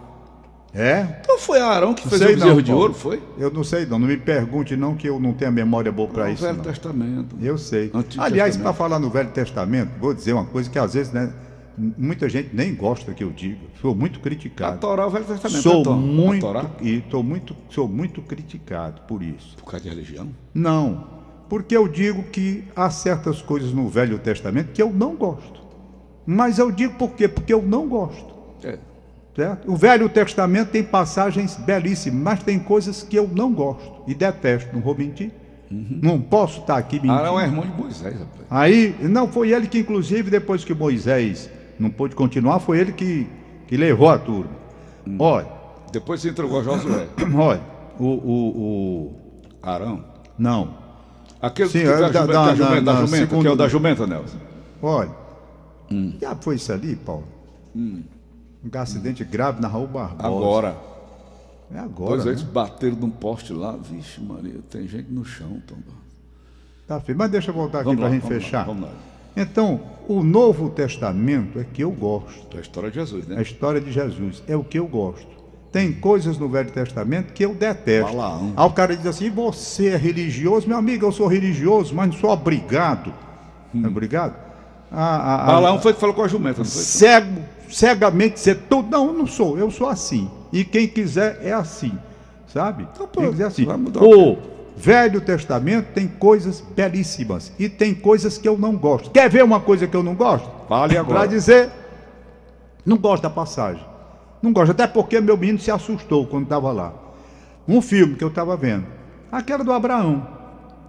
É? 0.73 1.05
Então 1.19 1.37
foi 1.37 1.59
Arão 1.59 1.93
que 1.93 2.03
Não 2.03 2.09
fez 2.09 2.21
o 2.21 2.25
bezerro 2.25 2.55
não, 2.55 2.61
de 2.61 2.71
ouro, 2.71 2.93
foi? 2.93 3.21
Eu 3.37 3.51
não 3.51 3.63
sei 3.63 3.85
não. 3.85 3.99
Não 3.99 4.07
me 4.07 4.15
pergunte 4.15 4.77
não 4.77 4.95
que 4.95 5.07
eu 5.07 5.19
não 5.19 5.33
tenho 5.33 5.51
a 5.51 5.53
memória 5.53 5.91
boa 5.91 6.07
para 6.07 6.31
isso 6.31 6.43
Velho 6.43 6.57
não. 6.57 6.63
Testamento. 6.63 7.35
Eu 7.41 7.57
sei. 7.57 7.91
Antigo 7.93 8.23
Aliás, 8.23 8.55
para 8.55 8.71
falar 8.71 8.97
no 8.97 9.09
Velho 9.09 9.29
Testamento, 9.31 9.91
vou 9.99 10.13
dizer 10.13 10.31
uma 10.31 10.45
coisa 10.45 10.69
que 10.69 10.79
às 10.79 10.93
vezes, 10.93 11.11
né, 11.11 11.33
muita 11.77 12.27
gente 12.29 12.49
nem 12.53 12.75
gosta 12.75 13.13
que 13.13 13.23
eu 13.23 13.31
diga. 13.31 13.61
Sou 13.81 13.95
muito 13.95 14.19
A 14.19 14.21
criticado. 14.21 14.79
Torá, 14.79 15.07
o 15.07 15.09
Velho 15.09 15.25
Testamento. 15.25 15.61
Sou 15.61 15.77
né, 15.77 15.83
Tom? 15.83 15.93
A 15.93 15.95
muito 15.95 16.41
Torá, 16.41 16.65
e 16.81 17.01
tô 17.01 17.23
muito, 17.23 17.55
sou 17.69 17.87
muito 17.87 18.21
criticado 18.21 19.01
por 19.01 19.21
isso. 19.21 19.55
por 19.57 19.71
causa 19.71 19.83
de 19.83 19.89
religião. 19.89 20.29
Não, 20.53 21.07
porque 21.49 21.75
eu 21.75 21.87
digo 21.87 22.23
que 22.23 22.63
há 22.75 22.89
certas 22.89 23.41
coisas 23.41 23.73
no 23.73 23.87
Velho 23.89 24.19
Testamento 24.19 24.71
que 24.71 24.81
eu 24.81 24.91
não 24.91 25.15
gosto. 25.15 25.61
Mas 26.25 26.59
eu 26.59 26.71
digo 26.71 26.95
por 26.95 27.11
quê? 27.11 27.27
Porque 27.27 27.53
eu 27.53 27.61
não 27.61 27.87
gosto. 27.87 28.33
É. 28.63 28.77
Certo? 29.35 29.71
O 29.71 29.75
Velho 29.75 30.07
Testamento 30.09 30.69
tem 30.69 30.83
passagens 30.83 31.55
belíssimas, 31.55 32.21
mas 32.21 32.43
tem 32.43 32.59
coisas 32.59 33.01
que 33.01 33.15
eu 33.15 33.27
não 33.27 33.53
gosto 33.53 34.03
e 34.07 34.13
detesto, 34.13 34.73
não 34.73 34.81
vou 34.81 34.95
mentir. 34.95 35.31
Não 35.71 36.19
posso 36.19 36.59
estar 36.59 36.77
aqui 36.77 36.97
mentindo. 36.97 37.13
Arão 37.13 37.39
é 37.39 37.45
irmão 37.45 37.65
de 37.65 37.71
Moisés, 37.71 38.13
rapaz. 38.13 38.45
Aí, 38.49 38.93
não, 39.01 39.29
foi 39.29 39.53
ele 39.53 39.67
que, 39.67 39.79
inclusive, 39.79 40.29
depois 40.29 40.65
que 40.65 40.73
Moisés 40.73 41.49
não 41.81 41.89
pôde 41.89 42.15
continuar, 42.15 42.59
foi 42.59 42.79
ele 42.79 42.91
que, 42.93 43.27
que 43.67 43.75
levou 43.75 44.09
a 44.09 44.17
turma. 44.17 44.51
Olha, 45.19 45.47
Depois 45.91 46.21
se 46.21 46.29
entregou 46.29 46.59
a 46.59 46.63
Josué. 46.63 47.07
olha, 47.35 47.61
o, 47.99 48.05
o, 48.05 48.47
o- 48.57 49.15
Arão. 49.61 50.03
Não. 50.37 50.75
Aquele 51.41 51.69
Sim, 51.69 51.79
que 51.81 51.87
é 51.87 51.97
da, 51.97 52.09
da- 52.09 52.11
jumenta, 52.21 52.33
da- 52.33 52.55
jumenta, 52.55 52.81
da- 52.81 52.93
jumenta, 53.05 53.17
segunda- 53.17 53.41
que 53.41 53.47
é 53.47 53.51
o 53.51 53.55
da 53.55 53.67
jumenta, 53.67 54.07
Nelson. 54.07 54.37
Olha, 54.81 55.11
já 56.21 56.35
foi 56.35 56.55
isso 56.55 56.71
ali, 56.71 56.95
Paulo? 56.95 57.25
Um 57.75 58.03
acidente 58.73 59.23
grave 59.23 59.59
na 59.61 59.67
Raul 59.67 59.87
Barbosa. 59.87 60.27
Agora. 60.27 60.77
É 61.73 61.79
agora, 61.79 62.11
Dois 62.11 62.25
né? 62.25 62.31
eles 62.31 62.43
bateram 62.43 62.97
num 62.97 63.09
poste 63.09 63.53
lá. 63.53 63.71
Vixe, 63.77 64.19
Maria, 64.21 64.59
tem 64.69 64.87
gente 64.87 65.09
no 65.11 65.23
chão, 65.23 65.61
Tom. 65.65 65.77
Tá, 66.85 66.99
filho. 66.99 67.17
Mas 67.17 67.31
deixa 67.31 67.49
eu 67.49 67.55
voltar 67.55 67.79
aqui 67.79 67.85
Vamos 67.85 67.99
para 68.01 68.09
lá, 68.09 68.11
a 68.11 68.13
gente 68.13 68.23
vamos 68.23 68.35
lá, 68.37 68.41
fechar. 68.43 68.65
vamos 68.65 68.83
lá. 68.83 68.93
Então, 69.35 69.79
o 70.07 70.23
Novo 70.23 70.69
Testamento 70.69 71.59
é 71.59 71.63
que 71.63 71.83
eu 71.83 71.91
gosto. 71.91 72.55
É 72.55 72.57
a 72.57 72.61
história 72.61 72.89
de 72.89 72.95
Jesus, 72.95 73.25
A 73.31 73.35
né? 73.35 73.41
história 73.41 73.79
de 73.79 73.91
Jesus 73.91 74.43
é 74.47 74.55
o 74.55 74.63
que 74.63 74.77
eu 74.79 74.87
gosto. 74.87 75.29
Tem 75.71 75.93
coisas 75.93 76.37
no 76.37 76.49
Velho 76.49 76.69
Testamento 76.69 77.31
que 77.31 77.45
eu 77.45 77.53
detesto. 77.55 78.11
Balaão. 78.11 78.51
Aí 78.57 78.65
o 78.67 78.71
cara 78.71 78.95
diz 78.95 79.05
assim: 79.05 79.29
você 79.29 79.87
é 79.89 79.95
religioso? 79.95 80.67
Meu 80.67 80.77
amigo, 80.77 81.05
eu 81.05 81.11
sou 81.13 81.27
religioso, 81.27 81.95
mas 81.95 82.07
não 82.07 82.13
sou 82.17 82.29
obrigado. 82.29 83.13
Hum. 83.73 83.81
É 83.85 83.87
obrigado? 83.87 84.35
A, 84.91 85.01
a, 85.15 85.43
a- 85.43 85.45
Balaão 85.45 85.79
foi 85.79 85.93
que 85.93 85.99
falou 86.01 86.13
com 86.13 86.23
a 86.23 86.27
jumenta, 86.27 86.57
não 86.57 86.65
foi? 86.65 86.81
cego, 86.81 87.41
cegamente 87.69 88.33
dizer 88.33 88.63
tudo. 88.69 88.89
Não, 88.89 89.07
eu 89.07 89.13
não 89.13 89.25
sou, 89.25 89.57
eu 89.57 89.71
sou 89.71 89.87
assim. 89.87 90.29
E 90.51 90.65
quem 90.65 90.85
quiser 90.89 91.39
é 91.41 91.53
assim, 91.53 91.93
sabe? 92.47 92.83
Então, 92.93 93.07
quem 93.07 93.21
pronto, 93.23 93.31
quiser 93.31 93.43
é 93.45 93.47
assim. 93.47 93.63
vai 93.63 93.77
mudar 93.77 94.03
O 94.03 94.37
Velho 94.75 95.21
Testamento 95.21 95.93
tem 95.93 96.07
coisas 96.07 96.61
belíssimas 96.61 97.51
e 97.59 97.69
tem 97.69 97.93
coisas 97.93 98.37
que 98.37 98.47
eu 98.47 98.57
não 98.57 98.75
gosto. 98.75 99.11
Quer 99.11 99.29
ver 99.29 99.43
uma 99.43 99.59
coisa 99.59 99.87
que 99.87 99.95
eu 99.95 100.03
não 100.03 100.15
gosto? 100.15 100.49
Fale 100.67 100.97
agora. 100.97 101.19
Para 101.19 101.27
dizer, 101.29 101.69
não 102.85 102.97
gosto 102.97 103.23
da 103.23 103.29
passagem. 103.29 103.85
Não 104.41 104.51
gosto, 104.51 104.71
até 104.71 104.87
porque 104.87 105.21
meu 105.21 105.37
menino 105.37 105.59
se 105.59 105.69
assustou 105.69 106.25
quando 106.25 106.45
estava 106.45 106.71
lá. 106.71 106.93
Um 107.67 107.81
filme 107.81 108.15
que 108.15 108.23
eu 108.23 108.29
estava 108.29 108.57
vendo, 108.57 108.85
aquela 109.31 109.63
do 109.63 109.71
Abraão, 109.71 110.27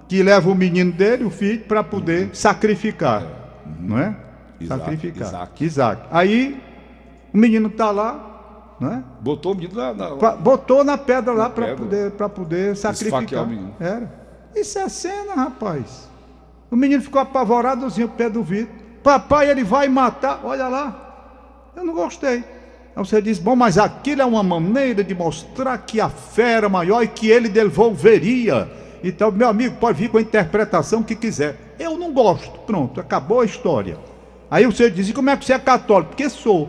que 0.09 0.23
leva 0.23 0.51
o 0.51 0.55
menino 0.55 0.91
dele, 0.91 1.25
o 1.25 1.31
filho, 1.31 1.61
para 1.65 1.85
poder 1.85 2.31
sacrificar, 2.35 3.27
não 3.79 3.99
é? 3.99 4.07
Uhum. 4.09 4.15
Isaac, 4.61 4.81
sacrificar. 4.81 5.29
Isaac. 5.29 5.65
Isaac. 5.65 6.03
Aí 6.11 6.63
o 7.33 7.37
menino 7.39 7.69
está 7.69 7.91
lá, 7.91 8.32
é? 8.91 9.03
Botou 9.21 9.53
o 9.53 9.55
menino 9.55 9.77
lá. 9.79 9.93
na- 9.93 10.17
Pa- 10.17 10.37
Botou 10.37 10.83
na 10.83 10.97
pedra 10.97 11.33
lá 11.33 11.51
para 11.51 11.67
poder, 11.77 12.11
pra 12.13 12.29
poder 12.29 12.77
sacrificar. 12.77 13.45
O 13.45 13.47
menino. 13.47 13.75
Era. 13.79 14.11
Isso 14.57 14.79
é 14.79 14.89
cena, 14.89 15.35
rapaz. 15.35 16.09
O 16.71 16.77
menino 16.77 17.03
ficou 17.03 17.21
apavoradozinho 17.21 18.09
pé 18.09 18.31
do 18.31 18.43
vidro. 18.43 18.73
Papai, 19.03 19.51
ele 19.51 19.63
vai 19.65 19.89
matar. 19.89 20.41
Olha 20.45 20.69
lá. 20.69 21.71
Eu 21.77 21.85
não 21.85 21.95
gostei. 21.95 22.39
Aí 22.95 23.05
você 23.05 23.21
diz, 23.23 23.39
bom, 23.39 23.57
mas 23.57 23.79
aquilo 23.79 24.21
é 24.23 24.25
uma 24.25 24.43
maneira 24.43 25.03
de 25.03 25.15
mostrar 25.15 25.77
que 25.79 26.01
a 26.01 26.09
fera 26.11 26.69
maior 26.69 27.03
e 27.03 27.09
que 27.09 27.29
ele 27.31 27.49
devolveria. 27.49 28.71
Então, 29.03 29.31
meu 29.33 29.49
amigo, 29.49 29.77
pode 29.77 29.99
vir 29.99 30.09
com 30.11 30.19
a 30.19 30.21
interpretação 30.23 31.03
que 31.03 31.15
quiser. 31.17 31.75
Eu 31.79 31.97
não 31.99 32.13
gosto. 32.13 32.51
Pronto, 32.61 33.01
acabou 33.01 33.41
a 33.41 33.45
história. 33.45 33.99
Aí 34.51 34.67
você 34.67 34.91
diz, 34.91 35.09
e 35.09 35.13
como 35.15 35.31
é 35.31 35.37
que 35.37 35.45
você 35.45 35.55
é 35.55 35.59
católico? 35.59 36.11
Porque 36.11 36.29
sou. 36.29 36.69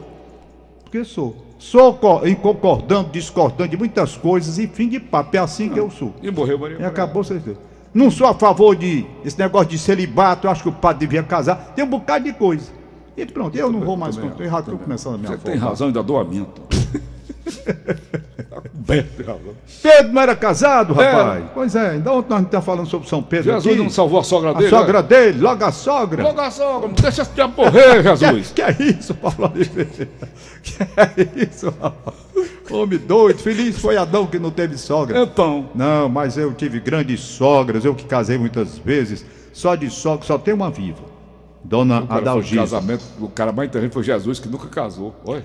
Porque 0.83 1.03
sou. 1.03 1.35
Sou 1.63 1.93
concordando, 1.93 3.09
discordando 3.09 3.69
de 3.69 3.77
muitas 3.77 4.17
coisas 4.17 4.59
e 4.59 4.67
fim 4.67 4.89
de 4.89 4.99
papo. 4.99 5.37
É 5.37 5.39
assim 5.39 5.69
que 5.69 5.79
eu 5.79 5.89
sou. 5.89 6.13
E 6.21 6.29
morreu 6.29 6.59
Maria 6.59 6.77
E 6.77 6.83
acabou 6.83 7.23
vocês 7.23 7.41
dois. 7.41 7.57
Não 7.93 8.11
sou 8.11 8.27
a 8.27 8.33
favor 8.33 8.75
de 8.75 9.05
esse 9.23 9.39
negócio 9.39 9.69
de 9.69 9.77
celibato, 9.77 10.45
eu 10.45 10.51
acho 10.51 10.61
que 10.61 10.67
o 10.67 10.73
padre 10.73 11.07
devia 11.07 11.23
casar. 11.23 11.71
Tem 11.73 11.85
um 11.85 11.89
bocado 11.89 12.25
de 12.25 12.33
coisa. 12.33 12.69
E 13.15 13.25
pronto, 13.25 13.55
eu 13.55 13.71
não 13.71 13.79
vou 13.79 13.95
mais 13.95 14.17
Errado, 14.17 14.63
estou 14.63 14.77
começando 14.77 15.15
a 15.15 15.17
minha 15.17 15.31
Você 15.31 15.37
tem 15.37 15.53
forma. 15.53 15.69
razão, 15.69 15.87
ainda 15.87 16.03
dou 16.03 16.19
a 16.19 16.25
minha. 16.25 16.45
Pedro 19.81 20.13
não 20.13 20.21
era 20.21 20.35
casado, 20.35 20.99
Era. 21.01 21.17
rapaz? 21.23 21.45
Pois 21.53 21.75
é, 21.75 21.89
ainda 21.91 22.11
ontem 22.11 22.29
nós 22.29 22.39
não 22.39 22.45
estamos 22.45 22.65
falando 22.65 22.87
sobre 22.87 23.07
São 23.09 23.23
Pedro 23.23 23.51
Jesus 23.53 23.73
aqui. 23.73 23.83
não 23.83 23.89
salvou 23.89 24.19
a 24.19 24.23
sogra 24.23 24.51
a 24.51 24.53
dele? 24.53 24.69
sogra 24.69 25.01
né? 25.01 25.07
dele, 25.07 25.39
logo 25.41 25.63
a 25.63 25.71
sogra. 25.71 26.23
Logo 26.23 26.41
a 26.41 26.51
sogra, 26.51 26.87
não 26.87 26.95
deixa 26.95 27.21
esse 27.21 27.31
diabo 27.31 27.63
morrer, 27.63 28.03
Que, 28.03 28.15
Jesus. 28.15 28.51
que 28.51 28.61
é 28.61 28.75
isso, 28.79 29.13
Paulo? 29.15 29.53
Que 30.63 30.81
é 30.81 31.43
isso, 31.43 31.73
rapaz? 31.81 32.15
Homem 32.71 32.97
doido, 32.99 33.37
feliz 33.39 33.77
foi 33.77 33.97
Adão 33.97 34.25
que 34.25 34.39
não 34.39 34.49
teve 34.49 34.77
sogra. 34.77 35.19
Então, 35.21 35.69
Não, 35.75 36.07
mas 36.07 36.37
eu 36.37 36.53
tive 36.53 36.79
grandes 36.79 37.19
sogras, 37.19 37.83
eu 37.83 37.93
que 37.93 38.05
casei 38.05 38.37
muitas 38.37 38.77
vezes, 38.77 39.25
só 39.51 39.75
de 39.75 39.89
sogra, 39.89 40.25
só 40.25 40.37
tem 40.37 40.53
uma 40.53 40.71
viva. 40.71 41.01
Dona 41.63 42.01
o 42.03 42.13
Adalgisa. 42.13 42.61
casamento, 42.61 43.03
o 43.19 43.27
cara 43.27 43.51
mais 43.51 43.67
inteligente 43.69 43.93
foi 43.93 44.03
Jesus, 44.03 44.39
que 44.39 44.47
nunca 44.47 44.67
casou. 44.67 45.13
Olha. 45.25 45.43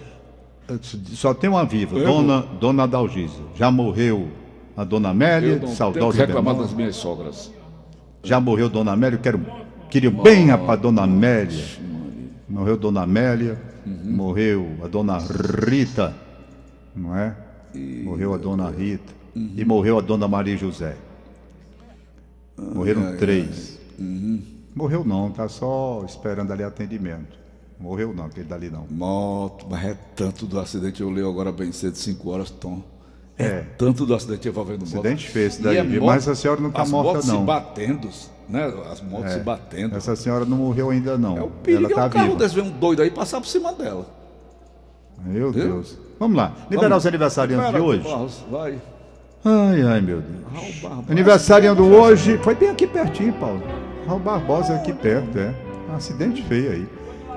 Só 1.15 1.33
tem 1.33 1.49
uma 1.49 1.65
viva, 1.65 1.99
Eu 1.99 2.05
Dona, 2.05 2.41
Dona 2.61 2.83
Adalgisa. 2.85 3.41
Já 3.55 3.71
morreu 3.71 4.29
a 4.77 4.85
Dona 4.85 5.11
Amélia, 5.11 5.55
Eu 5.55 5.61
tenho 5.61 5.73
saudosa 5.75 6.27
reclamar 6.27 6.55
das 6.55 6.73
minhas 6.73 6.97
sogras. 6.97 7.51
Já 8.23 8.39
morreu 8.41 8.69
Dona 8.69 8.93
Amélia, 8.93 9.19
quero. 9.19 9.41
Queria 9.91 10.11
bem, 10.11 10.47
rapaz, 10.49 10.81
Dona 10.81 11.03
Amélia. 11.03 11.65
Morreu 12.49 12.77
Dona 12.77 13.03
Amélia, 13.03 13.59
Uhum. 13.87 14.13
morreu 14.17 14.69
a 14.85 14.87
Dona 14.87 15.19
Rita, 15.19 16.15
não 16.95 17.17
é? 17.17 17.35
Morreu 18.05 18.35
a 18.35 18.37
Dona 18.37 18.71
Rita. 18.71 19.13
Uhum. 19.35 19.53
E 19.57 19.65
morreu 19.65 19.99
a 19.99 20.01
Dona 20.03 20.29
Maria 20.29 20.57
José. 20.57 20.97
Morreram 22.57 23.17
três. 23.17 23.79
Uhum. 23.99 24.43
Morreu 24.75 25.05
não, 25.05 25.31
tá 25.31 25.49
só 25.49 26.05
esperando 26.07 26.53
ali 26.53 26.63
atendimento. 26.63 27.39
Morreu 27.81 28.13
não, 28.13 28.25
aquele 28.27 28.47
dali 28.47 28.71
não. 28.71 28.87
Moto, 28.91 29.67
mas 29.71 29.85
é 29.85 29.97
tanto 30.17 30.47
do 30.47 30.59
acidente. 30.59 31.01
Eu 31.01 31.11
leio 31.11 31.29
agora 31.29 31.53
bem 31.53 31.71
cedo, 31.71 31.97
5 31.97 32.31
horas, 32.31 32.51
Tom. 32.51 32.83
É, 33.39 33.45
É. 33.45 33.67
tanto 33.79 34.05
do 34.05 34.15
acidente 34.15 34.49
envolvendo 34.49 34.81
moto. 34.81 34.95
Acidente 34.95 35.29
feio 35.29 35.47
esse 35.47 35.63
daí, 35.63 35.77
é 35.77 35.83
Mas 35.85 36.27
a 36.29 36.35
senhora 36.35 36.61
não 36.61 36.73
tá 36.73 36.83
as 36.83 36.91
morta, 36.91 37.13
motos 37.13 37.29
não. 37.29 37.39
se 37.41 37.45
batendo, 37.47 38.09
né? 38.49 38.73
As 38.91 39.01
motos 39.01 39.33
se 39.33 39.39
batendo. 39.39 39.97
Essa 39.97 40.17
senhora 40.17 40.45
não 40.45 40.57
morreu 40.57 40.91
ainda 40.91 41.17
não. 41.17 41.37
É 41.37 41.43
o 41.43 41.49
perigo, 41.49 41.85
Ela 41.85 41.95
tá 41.95 42.03
é 42.03 42.07
um 42.07 42.11
carro 42.11 42.27
viva. 42.33 42.39
desse, 42.41 42.61
um 42.61 42.69
doido 42.71 43.03
aí 43.03 43.11
passar 43.13 43.41
por 43.41 43.47
cima 43.47 43.73
dela. 43.73 44.07
Meu? 45.25 45.53
Deus. 45.53 45.97
Vamos 46.19 46.37
lá. 46.37 46.53
Liberar 46.69 46.89
Vamos. 46.89 47.05
os 47.05 47.07
aniversariantes 47.07 47.73
de 47.75 47.81
hoje. 47.81 48.03
Barros, 48.03 48.45
vai. 48.51 48.79
Ai, 49.45 49.83
ai, 49.83 50.01
meu 50.01 50.21
Deus. 50.21 50.81
Raul. 50.83 51.05
Aniversariando 51.09 51.85
hoje. 51.87 52.39
Foi 52.39 52.57
bem 52.57 52.71
aqui 52.71 52.89
pertinho, 52.89 53.33
Paulo. 53.35 53.63
Raul 54.05 54.19
Barbosa 54.19 54.73
é 54.73 54.77
aqui 54.77 54.93
perto, 54.93 55.39
é. 55.39 55.55
Um 55.89 55.95
acidente 55.95 56.43
feio 56.43 56.73
aí. 56.73 56.89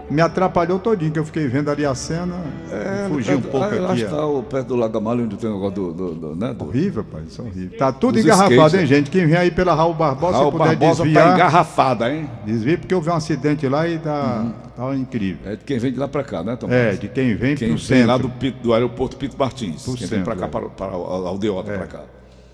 Me 0.10 0.22
atrapalhou 0.22 0.78
todinho, 0.78 1.10
que 1.12 1.20
eu 1.20 1.24
fiquei 1.24 1.48
vendo 1.48 1.72
ali 1.72 1.86
a 1.86 1.96
cena. 1.96 2.36
É, 2.70 3.08
fugi 3.08 3.34
um 3.34 3.40
pouco 3.42 3.74
eu 3.74 3.86
aqui. 3.86 3.94
Acho 3.94 4.04
é. 4.04 4.06
que 4.08 4.12
tá 4.14 4.26
o- 4.26 4.44
perto 4.44 4.68
do 4.68 4.76
Lago 4.76 4.98
Amalho, 4.98 5.24
onde 5.24 5.38
tem 5.38 5.50
o 5.50 5.54
negócio 5.54 5.74
do. 5.76 5.94
do, 5.94 6.14
do, 6.16 6.36
né, 6.36 6.54
do... 6.54 6.66
Horrível, 6.66 7.04
pai. 7.06 7.22
Isso 7.28 7.42
é 7.42 7.46
horrível. 7.46 7.78
Tá 7.78 7.94
tudo 7.94 8.16
Dos 8.16 8.26
engarrafado, 8.26 8.54
skates, 8.56 8.74
hein, 8.74 8.80
né? 8.82 8.86
gente? 8.88 9.10
Quem 9.10 9.26
vem 9.26 9.38
aí 9.38 9.52
pela 9.52 9.74
Raul 9.74 9.94
Barbosa, 9.94 10.34
Raul 10.38 10.52
se 10.52 10.58
puder 10.58 10.68
Barbosa 10.76 11.04
desviar. 11.04 11.28
tá 11.30 11.36
engarrafada, 11.36 12.14
hein? 12.14 12.30
Desvia 12.46 12.78
porque 12.78 12.94
houve 12.94 13.10
um 13.10 13.14
acidente 13.14 13.68
lá 13.70 13.88
e 13.88 14.00
tá, 14.00 14.46
tá 14.76 14.96
incrível. 14.96 15.50
É 15.50 15.56
de 15.56 15.64
quem 15.64 15.80
vem 15.80 15.94
de 15.94 16.00
lá 16.00 16.08
pra 16.10 16.24
cá, 16.24 16.44
né, 16.44 16.58
Tom? 16.58 16.68
É, 16.70 16.92
de 16.92 17.08
quem 17.08 17.34
vem 17.36 17.56
Quem 17.56 17.70
pro 17.70 17.78
vem 17.78 17.86
centro. 17.86 18.08
lá 18.08 18.18
do, 18.18 18.30
Pito- 18.30 18.62
do 18.62 18.74
aeroporto 18.74 19.16
Pito 19.16 19.38
Martins. 19.40 19.84
Pro 19.84 19.94
quem 19.94 20.08
vem 20.08 20.24
pra 20.24 20.34
centro, 20.36 20.50
cá, 20.52 20.58
é. 20.58 20.62
para, 20.62 20.70
para 20.70 20.92
a 20.92 21.30
aldeota 21.30 21.72
pra 21.72 21.88
cá. 21.88 22.02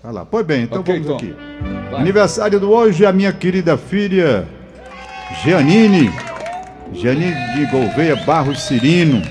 Tá 0.00 0.12
lá. 0.12 0.24
Pois 0.24 0.46
bem, 0.46 0.62
então 0.62 0.78
Ok, 0.80 0.94
vamos 0.94 1.08
Tom. 1.08 1.16
aqui. 1.16 1.34
Vai. 1.90 2.00
Aniversário 2.02 2.60
do 2.60 2.70
hoje, 2.70 3.04
a 3.04 3.12
minha 3.12 3.32
querida 3.32 3.76
filha 3.76 4.46
Gianine. 5.42 6.10
Gianine 6.92 7.34
de 7.54 7.66
Gouveia 7.66 8.16
Barros 8.16 8.62
Cirino. 8.62 9.22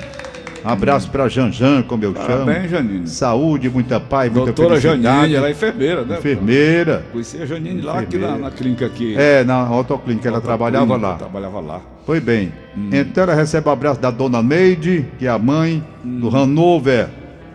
Abraço 0.63 1.09
pra 1.09 1.29
Janjan, 1.29 1.81
como 1.83 2.03
eu 2.03 2.13
chamo. 2.13 2.45
Parabéns, 2.45 2.69
Janine. 2.69 3.07
Saúde, 3.07 3.69
muita 3.69 3.99
paz, 3.99 4.29
muita 4.31 4.51
Doutora 4.51 4.81
felicidade. 4.81 5.03
Janine, 5.21 5.35
ela 5.35 5.47
é 5.47 5.51
enfermeira, 5.51 6.03
né? 6.03 6.17
Enfermeira. 6.17 7.05
Conheci 7.11 7.41
a 7.41 7.45
Janine 7.45 7.81
lá 7.81 7.99
aqui 7.99 8.17
na, 8.17 8.37
na 8.37 8.51
clínica 8.51 8.85
aqui. 8.85 9.15
É, 9.17 9.43
na 9.45 9.55
autoclínica, 9.55 10.27
ela 10.27 10.41
trabalhava 10.41 10.85
Clínica, 10.87 11.07
lá. 11.07 11.15
Trabalhava 11.15 11.59
lá. 11.61 11.81
Foi 12.05 12.19
bem. 12.19 12.51
Hum. 12.77 12.89
Então 12.91 13.23
ela 13.23 13.33
recebe 13.33 13.67
o 13.69 13.71
abraço 13.71 14.01
da 14.01 14.11
dona 14.11 14.43
Neide, 14.43 15.05
que 15.17 15.25
é 15.25 15.29
a 15.29 15.37
mãe, 15.39 15.81
do 16.03 16.35
Hanover, 16.35 17.07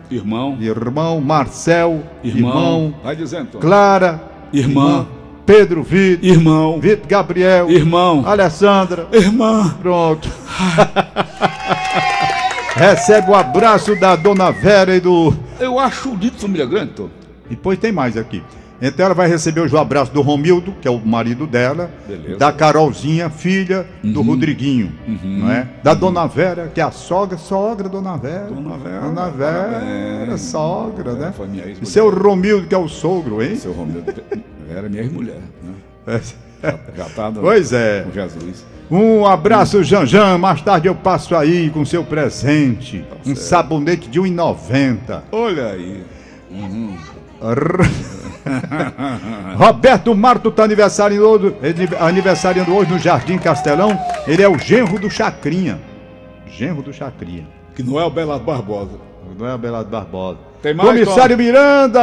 Irmão. 0.09 0.57
irmão, 0.59 1.21
Marcel, 1.21 2.03
Irmão. 2.23 2.49
irmão, 2.49 2.95
Vai 3.03 3.15
dizendo. 3.15 3.59
Clara, 3.59 4.23
Irmã. 4.51 5.05
Pedro 5.45 5.83
Vitor, 5.83 6.23
Irmão. 6.25 6.79
Vitor 6.79 7.05
Gabriel, 7.07 7.69
Irmão. 7.69 8.23
Alessandra, 8.25 9.07
Irmã. 9.11 9.75
pronto. 9.81 10.29
Recebe 12.75 13.29
o 13.31 13.35
abraço 13.35 13.95
da 13.99 14.15
dona 14.15 14.51
Vera 14.51 14.95
e 14.95 14.99
do. 14.99 15.33
Eu 15.59 15.77
acho 15.77 16.09
lindo 16.15 16.37
família 16.39 16.65
grande, 16.65 16.93
Tom. 16.93 17.09
Depois 17.49 17.77
tem 17.77 17.91
mais 17.91 18.17
aqui. 18.17 18.41
Então 18.81 19.05
ela 19.05 19.13
vai 19.15 19.29
receber 19.29 19.61
o 19.71 19.77
abraço 19.77 20.11
do 20.11 20.21
Romildo, 20.21 20.73
que 20.81 20.87
é 20.87 20.91
o 20.91 20.99
marido 20.99 21.47
dela, 21.47 21.89
Beleza. 22.05 22.37
da 22.37 22.51
Carolzinha, 22.51 23.29
filha 23.29 23.85
do 24.03 24.21
Rodriguinho, 24.21 24.91
não 25.23 25.49
é? 25.49 25.67
Da 25.81 25.93
dona 25.93 26.25
Vera, 26.27 26.69
que 26.73 26.81
é 26.81 26.83
a 26.83 26.91
sogra, 26.91 27.37
sogra 27.37 27.87
dona 27.87 28.17
Vera. 28.17 28.47
Dona 28.47 28.77
Vera, 28.77 28.99
Dona 29.01 29.29
Vera, 29.29 29.79
parabéns. 30.19 30.41
sogra, 30.41 31.11
É, 31.11 31.15
né? 31.15 31.33
foi 31.37 31.47
minha 31.47 31.63
E 31.81 31.85
seu 31.85 32.09
Romildo, 32.09 32.67
que 32.67 32.75
é 32.75 32.77
o 32.77 32.89
sogro, 32.89 33.41
hein? 33.41 33.55
Seu 33.55 33.71
Romeu. 33.71 34.03
Era 34.69 34.89
minha 34.89 35.01
ex-mulher, 35.01 35.41
né? 35.63 36.21
Tá 37.15 37.29
no, 37.29 37.41
Pois 37.41 37.73
é. 37.73 38.03
com 38.03 38.11
Jesus. 38.11 38.65
Um 38.89 39.25
abraço, 39.25 39.83
Janjan. 39.83 40.37
Mais 40.37 40.61
tarde 40.61 40.87
eu 40.87 40.95
passo 40.95 41.35
aí 41.35 41.69
com 41.69 41.83
seu 41.83 42.03
presente. 42.03 43.05
Um 43.25 43.35
sabonete 43.35 44.09
de 44.09 44.19
1,90. 44.19 45.23
Olha 45.31 45.67
aí. 45.67 46.03
Roberto 49.57 50.15
Marto 50.15 50.49
está 50.49 50.63
aniversariando 50.63 51.27
hoje, 51.27 51.55
aniversariando 51.99 52.73
hoje 52.73 52.91
no 52.91 52.99
Jardim 52.99 53.37
Castelão. 53.37 53.97
Ele 54.27 54.41
é 54.41 54.47
o 54.47 54.57
genro 54.57 54.99
do 54.99 55.09
Chacrinha. 55.09 55.79
Genro 56.47 56.81
do 56.81 56.93
Chacrinha. 56.93 57.47
Que 57.75 57.83
não 57.83 57.99
é 57.99 58.05
o 58.05 58.09
Belardo 58.09 58.45
Barbosa. 58.45 58.91
Não 59.37 59.47
é 59.47 59.51
Abelardo 59.53 59.89
Barbosa. 59.89 60.37
Tem 60.61 60.73
mais, 60.73 60.87
Comissário 60.89 61.37
Miranda! 61.37 61.99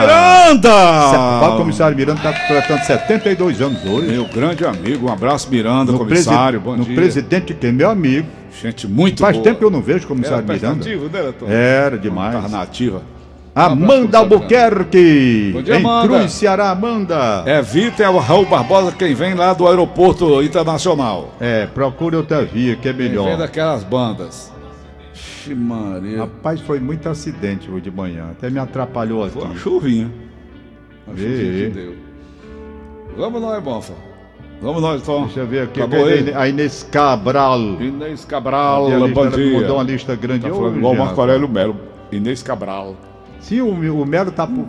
Miranda! 0.00 1.48
O 1.48 1.56
comissário 1.56 1.96
Miranda 1.96 2.20
está 2.20 2.32
completando 2.32 2.84
72 2.84 3.60
anos 3.60 3.84
hoje. 3.84 4.08
Meu 4.12 4.24
grande 4.26 4.64
amigo, 4.64 5.08
um 5.08 5.12
abraço, 5.12 5.50
Miranda, 5.50 5.90
No 5.90 5.98
comissário, 5.98 6.60
bom 6.60 6.76
no 6.76 6.84
dia. 6.84 6.94
presidente 6.94 7.52
que 7.52 7.66
é 7.66 7.72
meu 7.72 7.90
amigo. 7.90 8.28
Gente 8.62 8.86
muito 8.86 9.20
Faz 9.20 9.34
boa. 9.34 9.44
tempo 9.44 9.58
que 9.58 9.64
eu 9.64 9.70
não 9.70 9.82
vejo 9.82 9.98
o 9.98 10.00
Era 10.02 10.08
comissário 10.08 10.44
Miranda. 10.44 10.60
prestativo, 10.76 11.04
né, 11.12 11.32
Tom? 11.38 11.46
Era 11.48 11.98
demais. 11.98 12.34
Tava 12.34 12.48
nativa. 12.48 13.02
Amanda 13.54 14.18
Albuquerque. 14.18 15.50
Bom 15.54 15.62
dia, 15.62 15.76
em 15.76 15.78
Amanda. 15.80 16.08
Cruz, 16.18 16.32
Ceará, 16.32 16.70
Amanda. 16.70 17.42
É 17.46 17.62
Vitor 17.62 18.04
é 18.04 18.08
o 18.10 18.18
Raul 18.18 18.44
Barbosa 18.44 18.92
quem 18.92 19.14
vem 19.14 19.34
lá 19.34 19.54
do 19.54 19.66
aeroporto 19.66 20.42
internacional. 20.42 21.30
É, 21.40 21.66
procure 21.66 22.16
outra 22.16 22.44
via 22.44 22.76
que 22.76 22.86
é 22.88 22.92
Quem 22.92 23.00
vem 23.00 23.08
melhor. 23.08 23.36
daquelas 23.38 23.82
bandas. 23.82 24.52
Maria. 25.54 26.18
Rapaz, 26.18 26.60
foi 26.60 26.80
muito 26.80 27.08
acidente 27.08 27.70
hoje 27.70 27.82
de 27.82 27.90
manhã. 27.90 28.28
Até 28.30 28.50
me 28.50 28.58
atrapalhou 28.58 29.24
aqui. 29.24 29.34
Foi 29.34 29.44
uma 29.44 29.56
chuvinha. 29.56 30.10
Uma 31.06 31.16
chuvinha 31.16 31.68
que 31.68 31.74
deu. 31.74 31.94
Vamos 33.16 33.40
nós, 33.40 33.62
Bonfa. 33.62 33.94
Vamos 34.60 34.80
nós, 34.82 35.02
Tom. 35.02 35.24
Deixa 35.24 35.40
eu 35.40 35.46
ver 35.46 35.62
aqui. 35.64 35.80
Acabou 35.80 36.06
a- 36.06 36.10
ele? 36.10 36.32
A 36.34 36.48
Inês 36.48 36.82
Cabral. 36.90 37.60
Inês 37.80 38.24
Cabral, 38.24 38.88
lista, 38.88 39.08
bom 39.14 39.24
ela 39.26 39.36
dia. 39.36 39.60
Mandou 39.60 39.76
uma 39.76 39.82
lista 39.84 40.14
grande 40.16 40.48
Tá 40.48 40.54
hoje. 40.54 40.78
igual 40.78 40.94
o 40.94 40.98
Marco. 40.98 41.20
Aurélio 41.20 41.48
Melo. 41.48 41.76
Inês 42.10 42.42
Cabral. 42.42 42.96
Sim, 43.40 43.60
o, 43.60 43.70
o 44.02 44.06
Melo 44.06 44.30
tá 44.32 44.46
pu- 44.46 44.66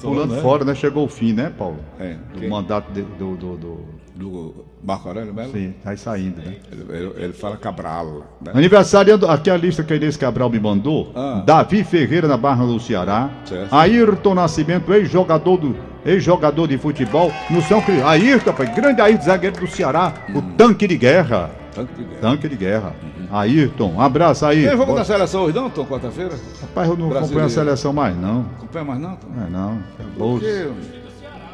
pulando 0.00 0.34
né? 0.34 0.40
fora, 0.42 0.64
né? 0.64 0.74
Chegou 0.74 1.04
o 1.04 1.08
fim, 1.08 1.32
né, 1.32 1.52
Paulo? 1.56 1.78
É, 1.98 2.14
Do 2.32 2.38
quem? 2.40 2.48
mandato 2.48 2.92
de- 2.92 3.02
do, 3.02 3.36
do, 3.36 3.56
do- 3.56 4.04
Do 4.14 4.54
Marco 4.84 5.08
Aurélio 5.08 5.34
Melo? 5.34 5.50
Sim, 5.50 5.74
tá 5.82 5.96
saindo, 5.96 6.36
né? 6.40 6.54
Ele, 6.70 7.12
ele- 7.16 7.32
fala 7.32 7.56
Cabral. 7.56 8.36
Né? 8.40 8.52
Aniversariando, 8.54 9.26
aqui 9.28 9.50
a 9.50 9.56
lista 9.56 9.82
que 9.82 9.92
a 9.92 9.96
Inês 9.96 10.16
Cabral 10.16 10.48
me 10.48 10.60
mandou. 10.60 11.10
Ah. 11.16 11.42
Davi 11.44 11.82
Ferreira 11.82 12.28
na 12.28 12.36
Barra 12.36 12.64
do 12.64 12.78
Ceará. 12.78 13.28
Certo. 13.44 13.74
Ayrton 13.74 14.34
Nascimento, 14.34 14.92
ex-jogador 14.94 15.56
do 15.56 15.76
ex-jogador 16.06 16.68
de 16.68 16.78
futebol 16.78 17.32
no 17.50 17.60
São 17.62 17.80
Cristóvão. 17.80 18.10
Ayrton, 18.10 18.54
grande 18.76 19.00
Ayrton, 19.00 19.24
zagueiro 19.24 19.58
do 19.58 19.66
Ceará, 19.66 20.12
o 20.32 20.38
Hum. 20.38 20.52
tanque 20.56 20.86
de 20.86 20.96
guerra. 20.96 21.50
Tanque 21.74 21.94
de 21.94 22.04
guerra. 22.04 22.20
Tanque 22.20 22.48
de 22.48 22.56
guerra. 22.56 22.92
Ayrton, 23.32 23.92
um 23.94 24.00
abraço 24.00 24.46
aí. 24.46 24.66
Tem 24.66 24.76
jogo 24.76 24.94
da 24.94 25.04
seleção 25.04 25.42
hoje 25.42 25.54
não, 25.56 25.68
Tom, 25.68 25.84
quarta-feira? 25.84 26.34
Rapaz, 26.60 26.88
eu 26.88 26.96
não 26.96 27.10
acompanho 27.10 27.46
a 27.46 27.48
seleção 27.48 27.92
mais, 27.92 28.16
não. 28.16 28.46
Acompanha 28.56 28.84
mais 28.84 29.00
não, 29.00 29.16
Tom? 29.16 29.28
É 29.44 29.50
não. 29.50 30.38
Quê? 30.38 30.68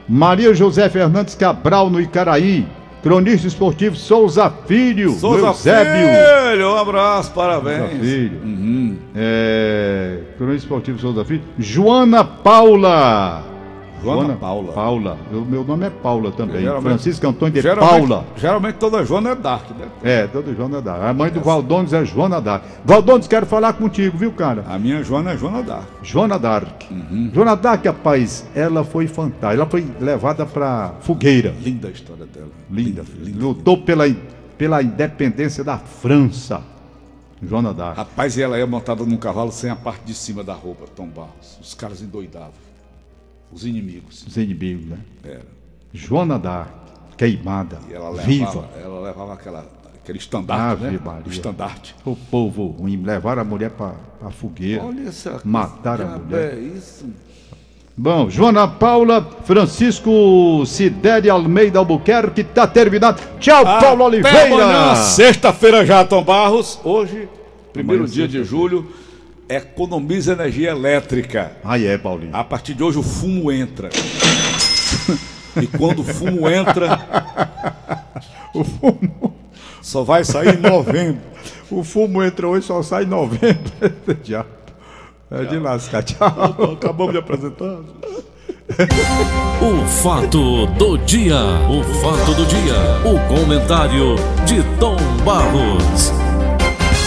Maria 0.08 0.52
José 0.52 0.88
Fernandes 0.88 1.34
Cabral, 1.34 1.88
no 1.88 2.00
Icaraí. 2.00 2.66
Cronista 3.02 3.46
esportivo 3.46 3.96
Souza 3.96 4.52
Filho, 4.66 5.12
Souza 5.12 5.46
Eusébio. 5.46 6.08
Filho, 6.50 6.74
um 6.74 6.76
abraço, 6.76 7.32
parabéns. 7.32 7.92
Souza 7.92 8.04
Filho. 8.04 8.40
Uhum. 8.42 8.98
É, 9.16 10.18
cronista 10.36 10.64
esportivo 10.66 10.98
Souza 10.98 11.24
Filho. 11.24 11.42
Joana 11.58 12.22
Paula. 12.22 13.42
Joana 14.02 14.34
Paula. 14.36 14.72
Paula. 14.72 15.18
O 15.32 15.40
meu 15.42 15.62
nome 15.64 15.86
é 15.86 15.90
Paula 15.90 16.32
também. 16.32 16.60
Geralmente- 16.62 16.82
Francisco 16.82 17.26
Antônio 17.26 17.54
de 17.54 17.60
Geralmente, 17.60 17.90
Paula. 18.08 18.24
geralmente 18.36 18.74
toda 18.76 19.04
Joana 19.04 19.30
é 19.30 19.34
Dark, 19.34 19.70
né? 19.70 19.86
É, 20.02 20.26
todo 20.26 20.54
Joana 20.54 20.80
Dark. 20.80 21.02
A 21.02 21.12
mãe 21.12 21.30
do 21.30 21.40
Valdones 21.40 21.92
é 21.92 22.04
Joana 22.04 22.40
Dark. 22.40 22.62
Valdones, 22.84 23.26
quero 23.28 23.46
falar 23.46 23.72
contigo, 23.74 24.16
viu, 24.16 24.32
cara? 24.32 24.64
A 24.68 24.78
minha 24.78 25.02
Joana 25.02 25.32
é 25.32 25.36
Joana 25.36 25.62
Dark. 25.62 25.84
Joana 26.02 26.38
Dark. 26.38 26.82
Uhum. 26.90 27.30
Joana 27.34 27.54
Dark, 27.56 27.84
rapaz, 27.84 28.46
ela 28.54 28.84
foi 28.84 29.06
fantástica. 29.06 29.52
Ela 29.54 29.66
foi 29.66 29.86
levada 30.00 30.46
pra 30.46 30.94
fogueira. 31.00 31.54
Linda 31.62 31.88
a 31.88 31.90
história 31.90 32.26
dela. 32.26 32.48
Linda. 32.70 33.02
Lutou 33.36 33.78
pela, 33.78 34.04
pela 34.56 34.82
independência 34.82 35.62
da 35.64 35.78
França. 35.78 36.62
Joana 37.42 37.72
Dark. 37.72 37.96
Rapaz, 37.96 38.36
e 38.36 38.42
ela 38.42 38.58
ia 38.58 38.66
montada 38.66 39.02
num 39.04 39.16
cavalo 39.16 39.50
sem 39.50 39.70
a 39.70 39.76
parte 39.76 40.02
de 40.04 40.12
cima 40.12 40.44
da 40.44 40.52
roupa, 40.52 40.84
Tom 40.94 41.06
Barros. 41.06 41.58
Os 41.62 41.72
caras 41.72 42.02
endoidavam. 42.02 42.50
Os 43.52 43.64
inimigos. 43.64 44.24
Os 44.26 44.36
inimigos, 44.36 44.86
né? 44.86 44.98
Era. 45.24 45.42
Joana 45.92 46.38
Dark. 46.38 46.70
Queimada. 47.16 47.78
E 47.90 47.92
ela 47.92 48.10
levava, 48.10 48.26
viva. 48.26 48.68
ela 48.82 49.00
levava 49.00 49.34
aquela, 49.34 49.66
aquele 50.02 50.18
estandarte, 50.18 50.84
Ave 50.84 50.96
né? 50.96 51.00
Maria. 51.04 51.22
O 51.26 51.30
estandarte. 51.30 51.94
O 52.04 52.16
povo 52.16 52.66
ruim. 52.68 53.02
Levaram 53.02 53.42
a 53.42 53.44
mulher 53.44 53.70
pra, 53.70 53.94
pra 54.18 54.30
fogueira. 54.30 54.84
Olha 54.84 55.08
essa 55.08 55.40
Mataram 55.44 56.14
a 56.14 56.18
mulher. 56.18 56.54
É 56.54 56.60
isso. 56.60 57.06
Bom, 57.96 58.30
Joana 58.30 58.66
Paula, 58.66 59.20
Francisco 59.44 60.64
Sidere 60.64 61.28
Almeida 61.28 61.78
Albuquerque, 61.78 62.42
tá 62.42 62.66
terminado. 62.66 63.20
Tchau, 63.38 63.62
Paulo 63.62 64.06
Até 64.06 64.16
Oliveira. 64.16 64.64
amanhã, 64.64 64.94
sexta-feira 64.94 65.84
já, 65.84 66.02
Tom 66.04 66.24
Barros. 66.24 66.80
Hoje, 66.82 67.28
primeiro 67.74 68.04
Amanhã, 68.04 68.14
dia 68.14 68.26
de 68.26 68.42
julho, 68.42 68.90
economiza 69.50 70.32
energia 70.32 70.70
elétrica. 70.70 71.52
Aí 71.64 71.86
é, 71.86 71.98
Paulinho. 71.98 72.34
A 72.34 72.44
partir 72.44 72.74
de 72.74 72.82
hoje 72.82 72.98
o 72.98 73.02
fumo 73.02 73.50
entra. 73.52 73.90
e 75.60 75.66
quando 75.66 76.00
o 76.00 76.04
fumo 76.04 76.48
entra, 76.48 76.98
O 78.54 78.64
fumo, 78.64 79.34
só 79.80 80.02
vai 80.02 80.24
sair 80.24 80.58
em 80.58 80.60
novembro. 80.60 81.20
o 81.70 81.84
fumo 81.84 82.22
entra 82.22 82.48
hoje, 82.48 82.66
só 82.66 82.82
sai 82.82 83.04
em 83.04 83.06
novembro. 83.06 83.72
Tchau. 84.24 84.44
É 85.30 85.44
de 85.44 85.58
lascar. 85.58 86.02
Tchau. 86.02 86.72
Acabamos 86.74 87.12
de 87.12 87.18
apresentar. 87.18 87.78
O 89.62 89.86
fato 89.86 90.66
do 90.66 90.98
dia. 90.98 91.36
O 91.68 91.82
fato 92.00 92.34
do 92.34 92.44
dia. 92.46 92.74
O 93.04 93.28
comentário 93.28 94.16
de 94.44 94.62
Tom 94.78 94.96
Barros. 95.24 96.12